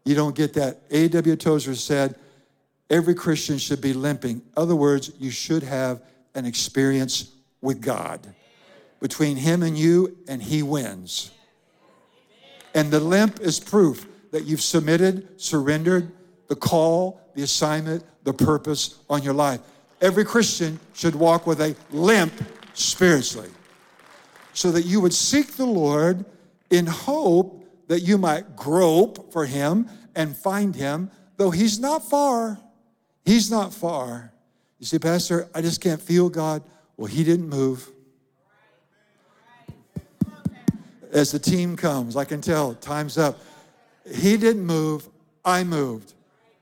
You 0.05 0.15
don't 0.15 0.35
get 0.35 0.55
that. 0.55 0.81
A.W. 0.89 1.35
Tozer 1.35 1.75
said, 1.75 2.15
every 2.89 3.13
Christian 3.13 3.59
should 3.59 3.79
be 3.79 3.93
limping. 3.93 4.41
Other 4.57 4.75
words, 4.75 5.11
you 5.19 5.29
should 5.29 5.61
have 5.61 6.01
an 6.33 6.47
experience 6.47 7.31
with 7.61 7.79
God. 7.79 8.33
Between 9.01 9.37
him 9.37 9.61
and 9.61 9.77
you, 9.77 10.17
and 10.27 10.41
he 10.41 10.63
wins. 10.63 11.29
And 12.73 12.89
the 12.89 12.99
limp 12.99 13.39
is 13.39 13.59
proof 13.59 14.07
that 14.31 14.45
you've 14.45 14.63
submitted, 14.63 15.39
surrendered 15.39 16.11
the 16.47 16.55
call, 16.55 17.21
the 17.37 17.43
assignment, 17.43 18.03
the 18.23 18.33
purpose 18.33 18.97
on 19.11 19.21
your 19.21 19.33
life. 19.33 19.59
Every 20.01 20.25
Christian 20.25 20.79
should 20.93 21.13
walk 21.13 21.45
with 21.45 21.61
a 21.61 21.75
limp 21.91 22.33
spiritually, 22.73 23.51
so 24.53 24.71
that 24.71 24.85
you 24.85 24.99
would 25.01 25.13
seek 25.13 25.55
the 25.55 25.65
Lord 25.65 26.25
in 26.71 26.87
hope 26.87 27.63
that 27.89 27.99
you 27.99 28.17
might 28.17 28.55
grope 28.55 29.31
for 29.31 29.45
Him 29.45 29.87
and 30.15 30.35
find 30.35 30.75
Him, 30.75 31.11
though 31.37 31.51
He's 31.51 31.79
not 31.79 32.09
far. 32.09 32.57
He's 33.23 33.51
not 33.51 33.71
far. 33.71 34.33
You 34.79 34.87
see, 34.87 34.97
Pastor, 34.97 35.47
I 35.53 35.61
just 35.61 35.79
can't 35.79 36.01
feel 36.01 36.29
God. 36.29 36.63
Well, 36.97 37.05
He 37.05 37.23
didn't 37.23 37.49
move. 37.49 37.87
As 41.11 41.31
the 41.31 41.39
team 41.39 41.75
comes, 41.75 42.15
I 42.15 42.25
can 42.25 42.41
tell 42.41 42.73
time's 42.73 43.19
up. 43.19 43.39
He 44.11 44.37
didn't 44.37 44.65
move, 44.65 45.07
I 45.45 45.63
moved. 45.63 46.15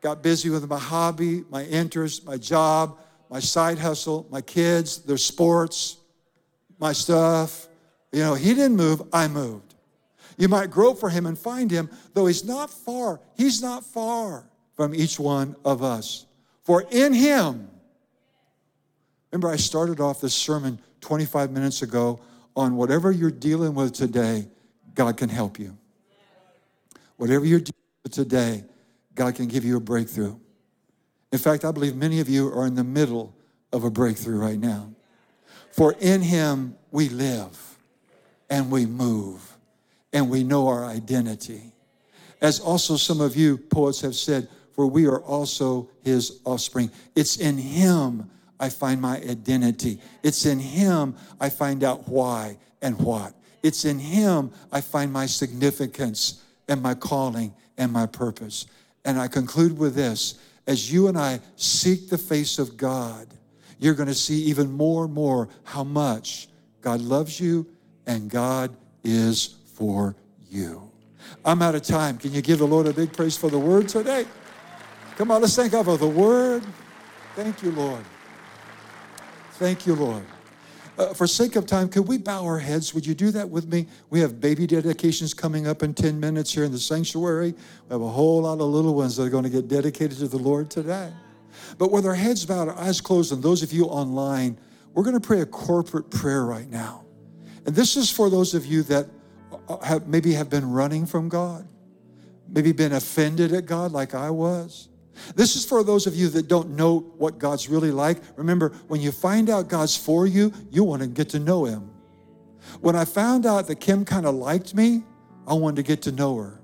Got 0.05 0.21
busy 0.21 0.51
with 0.51 0.69
my 0.69 0.77
hobby, 0.77 1.45
my 1.49 1.63
interest, 1.63 2.27
my 2.27 2.37
job, 2.37 2.99
my 3.27 3.39
side 3.39 3.79
hustle, 3.79 4.27
my 4.29 4.39
kids, 4.39 4.99
their 4.99 5.17
sports, 5.17 5.97
my 6.77 6.93
stuff. 6.93 7.67
You 8.11 8.19
know, 8.19 8.35
he 8.35 8.53
didn't 8.53 8.75
move, 8.75 9.01
I 9.11 9.27
moved. 9.27 9.73
You 10.37 10.47
might 10.47 10.69
grope 10.69 10.99
for 10.99 11.09
him 11.09 11.25
and 11.25 11.35
find 11.35 11.71
him, 11.71 11.89
though 12.13 12.27
he's 12.27 12.45
not 12.45 12.69
far. 12.69 13.19
He's 13.35 13.63
not 13.63 13.83
far 13.83 14.47
from 14.75 14.93
each 14.93 15.19
one 15.19 15.55
of 15.65 15.81
us. 15.81 16.27
For 16.61 16.85
in 16.91 17.11
him, 17.11 17.67
remember, 19.31 19.49
I 19.49 19.55
started 19.55 19.99
off 19.99 20.21
this 20.21 20.35
sermon 20.35 20.79
25 21.01 21.49
minutes 21.49 21.81
ago 21.81 22.19
on 22.55 22.75
whatever 22.75 23.11
you're 23.11 23.31
dealing 23.31 23.73
with 23.73 23.93
today, 23.93 24.49
God 24.93 25.17
can 25.17 25.29
help 25.29 25.57
you. 25.57 25.75
Whatever 27.17 27.43
you're 27.43 27.59
dealing 27.59 27.73
with 28.03 28.11
today, 28.11 28.65
God 29.15 29.35
can 29.35 29.47
give 29.47 29.65
you 29.65 29.77
a 29.77 29.81
breakthrough. 29.81 30.35
In 31.31 31.39
fact, 31.39 31.65
I 31.65 31.71
believe 31.71 31.95
many 31.95 32.19
of 32.19 32.29
you 32.29 32.47
are 32.49 32.67
in 32.67 32.75
the 32.75 32.83
middle 32.83 33.35
of 33.73 33.83
a 33.83 33.89
breakthrough 33.89 34.37
right 34.37 34.59
now. 34.59 34.93
For 35.71 35.95
in 35.99 36.21
him 36.21 36.75
we 36.91 37.09
live 37.09 37.77
and 38.49 38.71
we 38.71 38.85
move 38.85 39.57
and 40.13 40.29
we 40.29 40.43
know 40.43 40.67
our 40.67 40.85
identity. 40.85 41.73
As 42.41 42.59
also 42.59 42.95
some 42.95 43.19
of 43.19 43.35
you 43.35 43.57
poets 43.57 44.01
have 44.01 44.15
said, 44.15 44.47
for 44.73 44.87
we 44.87 45.07
are 45.07 45.19
also 45.21 45.89
his 46.03 46.39
offspring. 46.45 46.91
It's 47.15 47.37
in 47.37 47.57
him 47.57 48.29
I 48.59 48.69
find 48.69 49.01
my 49.01 49.17
identity. 49.17 49.99
It's 50.23 50.45
in 50.45 50.59
him 50.59 51.15
I 51.39 51.49
find 51.49 51.83
out 51.83 52.07
why 52.07 52.57
and 52.81 52.97
what. 52.99 53.33
It's 53.63 53.83
in 53.83 53.99
him 53.99 54.51
I 54.71 54.81
find 54.81 55.11
my 55.11 55.25
significance 55.25 56.43
and 56.67 56.81
my 56.81 56.93
calling 56.93 57.53
and 57.77 57.91
my 57.91 58.05
purpose. 58.05 58.67
And 59.05 59.19
I 59.19 59.27
conclude 59.27 59.77
with 59.77 59.95
this 59.95 60.39
as 60.67 60.91
you 60.91 61.07
and 61.07 61.17
I 61.17 61.39
seek 61.55 62.09
the 62.09 62.17
face 62.17 62.57
of 62.57 62.75
God, 62.75 63.27
you're 63.77 63.93
going 63.93 64.07
to 64.07 64.15
see 64.15 64.41
even 64.43 64.71
more 64.71 65.05
and 65.05 65.13
more 65.13 65.47
how 65.63 65.83
much 65.83 66.47
God 66.81 67.01
loves 67.01 67.39
you 67.39 67.67
and 68.07 68.29
God 68.29 68.75
is 69.03 69.55
for 69.75 70.15
you. 70.49 70.89
I'm 71.43 71.61
out 71.61 71.75
of 71.75 71.83
time. 71.83 72.17
Can 72.17 72.33
you 72.33 72.41
give 72.41 72.59
the 72.59 72.67
Lord 72.67 72.87
a 72.87 72.93
big 72.93 73.13
praise 73.13 73.37
for 73.37 73.49
the 73.49 73.59
word 73.59 73.87
today? 73.87 74.25
Come 75.17 75.31
on, 75.31 75.41
let's 75.41 75.55
thank 75.55 75.71
God 75.71 75.85
for 75.85 75.97
the 75.97 76.07
word. 76.07 76.63
Thank 77.35 77.61
you, 77.61 77.71
Lord. 77.71 78.03
Thank 79.53 79.85
you, 79.85 79.95
Lord. 79.95 80.25
Uh, 80.97 81.13
for 81.13 81.27
sake 81.27 81.57
of 81.57 81.65
time, 81.65 81.89
could 81.89 82.07
we 82.07 82.17
bow 82.17 82.45
our 82.45 82.59
heads? 82.59 82.93
Would 82.93 83.05
you 83.05 83.13
do 83.13 83.31
that 83.31 83.49
with 83.49 83.67
me? 83.67 83.87
We 84.09 84.21
have 84.21 84.39
baby 84.39 84.65
dedications 84.65 85.33
coming 85.33 85.67
up 85.67 85.83
in 85.83 85.93
10 85.93 86.19
minutes 86.19 86.53
here 86.53 86.63
in 86.63 86.71
the 86.71 86.79
sanctuary. 86.79 87.51
We 87.51 87.93
have 87.93 88.01
a 88.01 88.07
whole 88.07 88.43
lot 88.43 88.61
of 88.61 88.67
little 88.67 88.95
ones 88.95 89.17
that 89.17 89.23
are 89.23 89.29
going 89.29 89.43
to 89.43 89.49
get 89.49 89.67
dedicated 89.67 90.17
to 90.19 90.27
the 90.29 90.37
Lord 90.37 90.71
today. 90.71 91.11
But 91.77 91.91
with 91.91 92.05
our 92.05 92.15
heads 92.15 92.45
bowed, 92.45 92.69
our 92.69 92.77
eyes 92.77 93.01
closed, 93.01 93.33
and 93.33 93.43
those 93.43 93.61
of 93.61 93.73
you 93.73 93.85
online, 93.85 94.57
we're 94.93 95.03
going 95.03 95.19
to 95.19 95.25
pray 95.25 95.41
a 95.41 95.45
corporate 95.45 96.09
prayer 96.09 96.45
right 96.45 96.69
now. 96.69 97.03
And 97.65 97.75
this 97.75 97.97
is 97.97 98.09
for 98.09 98.29
those 98.29 98.53
of 98.53 98.65
you 98.65 98.83
that 98.83 99.07
have, 99.83 100.07
maybe 100.07 100.33
have 100.33 100.49
been 100.49 100.69
running 100.71 101.05
from 101.05 101.27
God, 101.27 101.67
maybe 102.47 102.71
been 102.71 102.93
offended 102.93 103.51
at 103.51 103.65
God 103.65 103.91
like 103.91 104.15
I 104.15 104.29
was. 104.29 104.89
This 105.35 105.55
is 105.55 105.65
for 105.65 105.83
those 105.83 106.07
of 106.07 106.15
you 106.15 106.27
that 106.29 106.47
don't 106.47 106.71
know 106.71 106.99
what 107.17 107.37
God's 107.37 107.69
really 107.69 107.91
like. 107.91 108.21
Remember, 108.35 108.69
when 108.87 109.01
you 109.01 109.11
find 109.11 109.49
out 109.49 109.67
God's 109.67 109.95
for 109.95 110.27
you, 110.27 110.53
you 110.71 110.83
want 110.83 111.01
to 111.01 111.07
get 111.07 111.29
to 111.29 111.39
know 111.39 111.65
Him. 111.65 111.89
When 112.81 112.95
I 112.95 113.05
found 113.05 113.45
out 113.45 113.67
that 113.67 113.79
Kim 113.79 114.05
kind 114.05 114.25
of 114.25 114.35
liked 114.35 114.73
me, 114.73 115.03
I 115.47 115.53
wanted 115.53 115.77
to 115.77 115.83
get 115.83 116.01
to 116.03 116.11
know 116.11 116.37
her. 116.37 116.61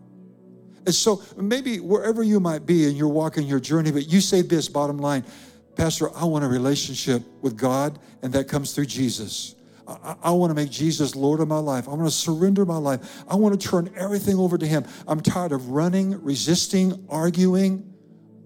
And 0.86 0.96
so 0.96 1.22
maybe 1.38 1.80
wherever 1.80 2.24
you 2.24 2.40
might 2.40 2.66
be 2.66 2.88
and 2.88 2.98
you're 2.98 3.08
walking 3.08 3.46
your 3.46 3.60
journey, 3.60 3.92
but 3.92 4.08
you 4.08 4.20
say 4.20 4.42
this 4.42 4.68
bottom 4.68 4.98
line, 4.98 5.24
Pastor, 5.76 6.10
I 6.16 6.26
want 6.26 6.44
a 6.44 6.48
relationship 6.48 7.24
with 7.42 7.56
God, 7.56 8.00
and 8.22 8.34
that 8.34 8.48
comes 8.48 8.74
through 8.74 8.88
Jesus. 8.88 9.56
I, 9.88 10.16
I 10.24 10.32
want 10.32 10.52
to 10.52 10.56
make 10.56 10.70
Jesus 10.70 11.16
Lord 11.16 11.40
of 11.40 11.48
my 11.48 11.60
life. 11.60 11.88
I 11.88 11.92
want 11.92 12.06
to 12.06 12.12
surrender 12.12 12.66
my 12.66 12.78
life. 12.78 13.24
I 13.28 13.36
want 13.36 13.60
to 13.60 13.68
turn 13.68 13.92
everything 13.96 14.38
over 14.38 14.58
to 14.58 14.66
Him. 14.66 14.86
I'm 15.08 15.22
tired 15.22 15.52
of 15.52 15.70
running, 15.70 16.22
resisting, 16.24 17.06
arguing. 17.10 17.91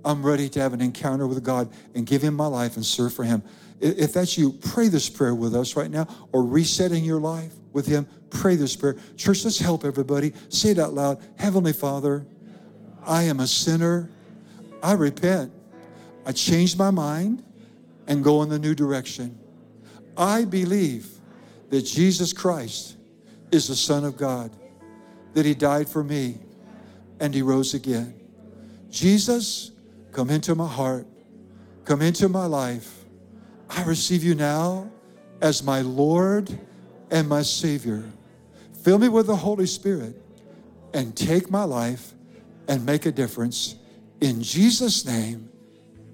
I'm 0.05 0.25
ready 0.25 0.47
to 0.49 0.59
have 0.59 0.73
an 0.73 0.81
encounter 0.81 1.25
with 1.25 1.43
God 1.43 1.69
and 1.95 2.05
give 2.05 2.21
Him 2.21 2.35
my 2.35 2.45
life 2.45 2.75
and 2.75 2.85
serve 2.85 3.13
for 3.13 3.23
Him. 3.23 3.43
If 3.81 4.13
that's 4.13 4.37
you, 4.37 4.53
pray 4.53 4.87
this 4.87 5.09
prayer 5.09 5.35
with 5.35 5.55
us 5.55 5.75
right 5.75 5.89
now 5.89 6.07
or 6.31 6.45
resetting 6.45 7.03
your 7.03 7.19
life 7.19 7.53
with 7.73 7.87
Him. 7.87 8.07
Pray 8.29 8.55
this 8.55 8.75
prayer. 8.75 8.95
Church, 9.17 9.43
let's 9.43 9.59
help 9.59 9.83
everybody. 9.83 10.33
Say 10.49 10.69
it 10.69 10.79
out 10.79 10.93
loud 10.93 11.21
Heavenly 11.37 11.73
Father, 11.73 12.25
I 13.05 13.23
am 13.23 13.39
a 13.39 13.47
sinner. 13.47 14.09
I 14.81 14.93
repent. 14.93 15.51
I 16.25 16.31
change 16.31 16.77
my 16.77 16.91
mind 16.91 17.43
and 18.07 18.23
go 18.23 18.43
in 18.43 18.49
the 18.49 18.59
new 18.59 18.75
direction. 18.75 19.37
I 20.15 20.45
believe 20.45 21.07
that 21.69 21.81
Jesus 21.81 22.31
Christ 22.31 22.95
is 23.51 23.67
the 23.67 23.75
Son 23.75 24.05
of 24.05 24.17
God, 24.17 24.51
that 25.33 25.45
He 25.45 25.53
died 25.53 25.89
for 25.89 26.03
me 26.03 26.37
and 27.19 27.33
He 27.33 27.41
rose 27.41 27.73
again. 27.73 28.13
Jesus, 28.89 29.71
Come 30.15 30.29
into 30.29 30.55
my 30.55 30.65
heart. 30.65 31.05
Come 31.83 32.01
into 32.01 32.29
my 32.29 32.45
life. 32.45 33.03
I 33.69 33.83
receive 33.83 34.23
you 34.23 34.33
now 34.33 34.89
as 35.41 35.61
my 35.61 35.81
Lord 35.81 36.57
and 37.11 37.27
my 37.27 37.41
Savior. 37.41 38.09
Fill 38.81 38.97
me 38.97 39.09
with 39.09 39.27
the 39.27 39.35
Holy 39.35 39.65
Spirit 39.65 40.15
and 40.93 41.17
take 41.17 41.51
my 41.51 41.65
life 41.65 42.13
and 42.69 42.85
make 42.85 43.05
a 43.05 43.11
difference. 43.11 43.75
In 44.21 44.41
Jesus' 44.41 45.05
name, 45.05 45.49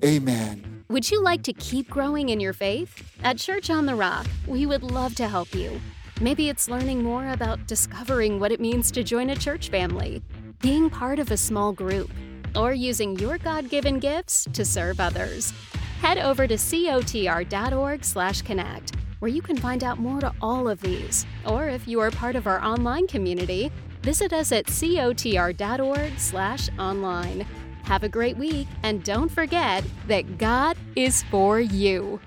amen. 0.04 0.84
Would 0.90 1.12
you 1.12 1.22
like 1.22 1.44
to 1.44 1.54
keep 1.54 1.88
growing 1.88 2.30
in 2.30 2.40
your 2.40 2.54
faith? 2.54 3.08
At 3.24 3.38
Church 3.38 3.70
on 3.70 3.86
the 3.86 3.94
Rock, 3.94 4.26
we 4.48 4.66
would 4.66 4.82
love 4.82 5.14
to 5.14 5.28
help 5.28 5.54
you. 5.54 5.80
Maybe 6.20 6.50
it's 6.50 6.68
learning 6.68 7.04
more 7.04 7.28
about 7.30 7.68
discovering 7.68 8.40
what 8.40 8.52
it 8.52 8.60
means 8.60 8.90
to 8.94 9.04
join 9.04 9.30
a 9.30 9.36
church 9.36 9.70
family, 9.70 10.24
being 10.60 10.90
part 10.90 11.20
of 11.20 11.30
a 11.30 11.38
small 11.38 11.72
group 11.72 12.10
or 12.56 12.74
using 12.74 13.18
your 13.18 13.38
God-given 13.38 14.00
gifts 14.00 14.48
to 14.54 14.66
serve 14.66 15.00
others. 15.00 15.54
Head 16.02 16.18
over 16.18 16.48
to 16.48 16.56
cotr.org/connect. 16.56 18.96
where 19.20 19.30
you 19.30 19.42
can 19.42 19.56
find 19.56 19.84
out 19.84 20.00
more 20.00 20.20
to 20.20 20.34
all 20.42 20.68
of 20.68 20.82
these. 20.82 21.28
Or 21.46 21.70
if 21.70 21.88
you 21.88 22.00
are 22.00 22.10
part 22.10 22.36
of 22.36 22.48
our 22.48 22.60
online 22.64 23.06
community, 23.06 23.72
visit 24.02 24.34
us 24.34 24.52
at 24.52 24.66
cotr.org/online. 24.66 27.46
Have 27.84 28.04
a 28.04 28.10
great 28.10 28.38
week 28.38 28.68
and 28.82 29.04
don't 29.04 29.30
forget 29.30 29.84
that 30.08 30.40
God 30.40 30.76
is 30.96 31.22
for 31.30 31.60
you. 31.60 32.20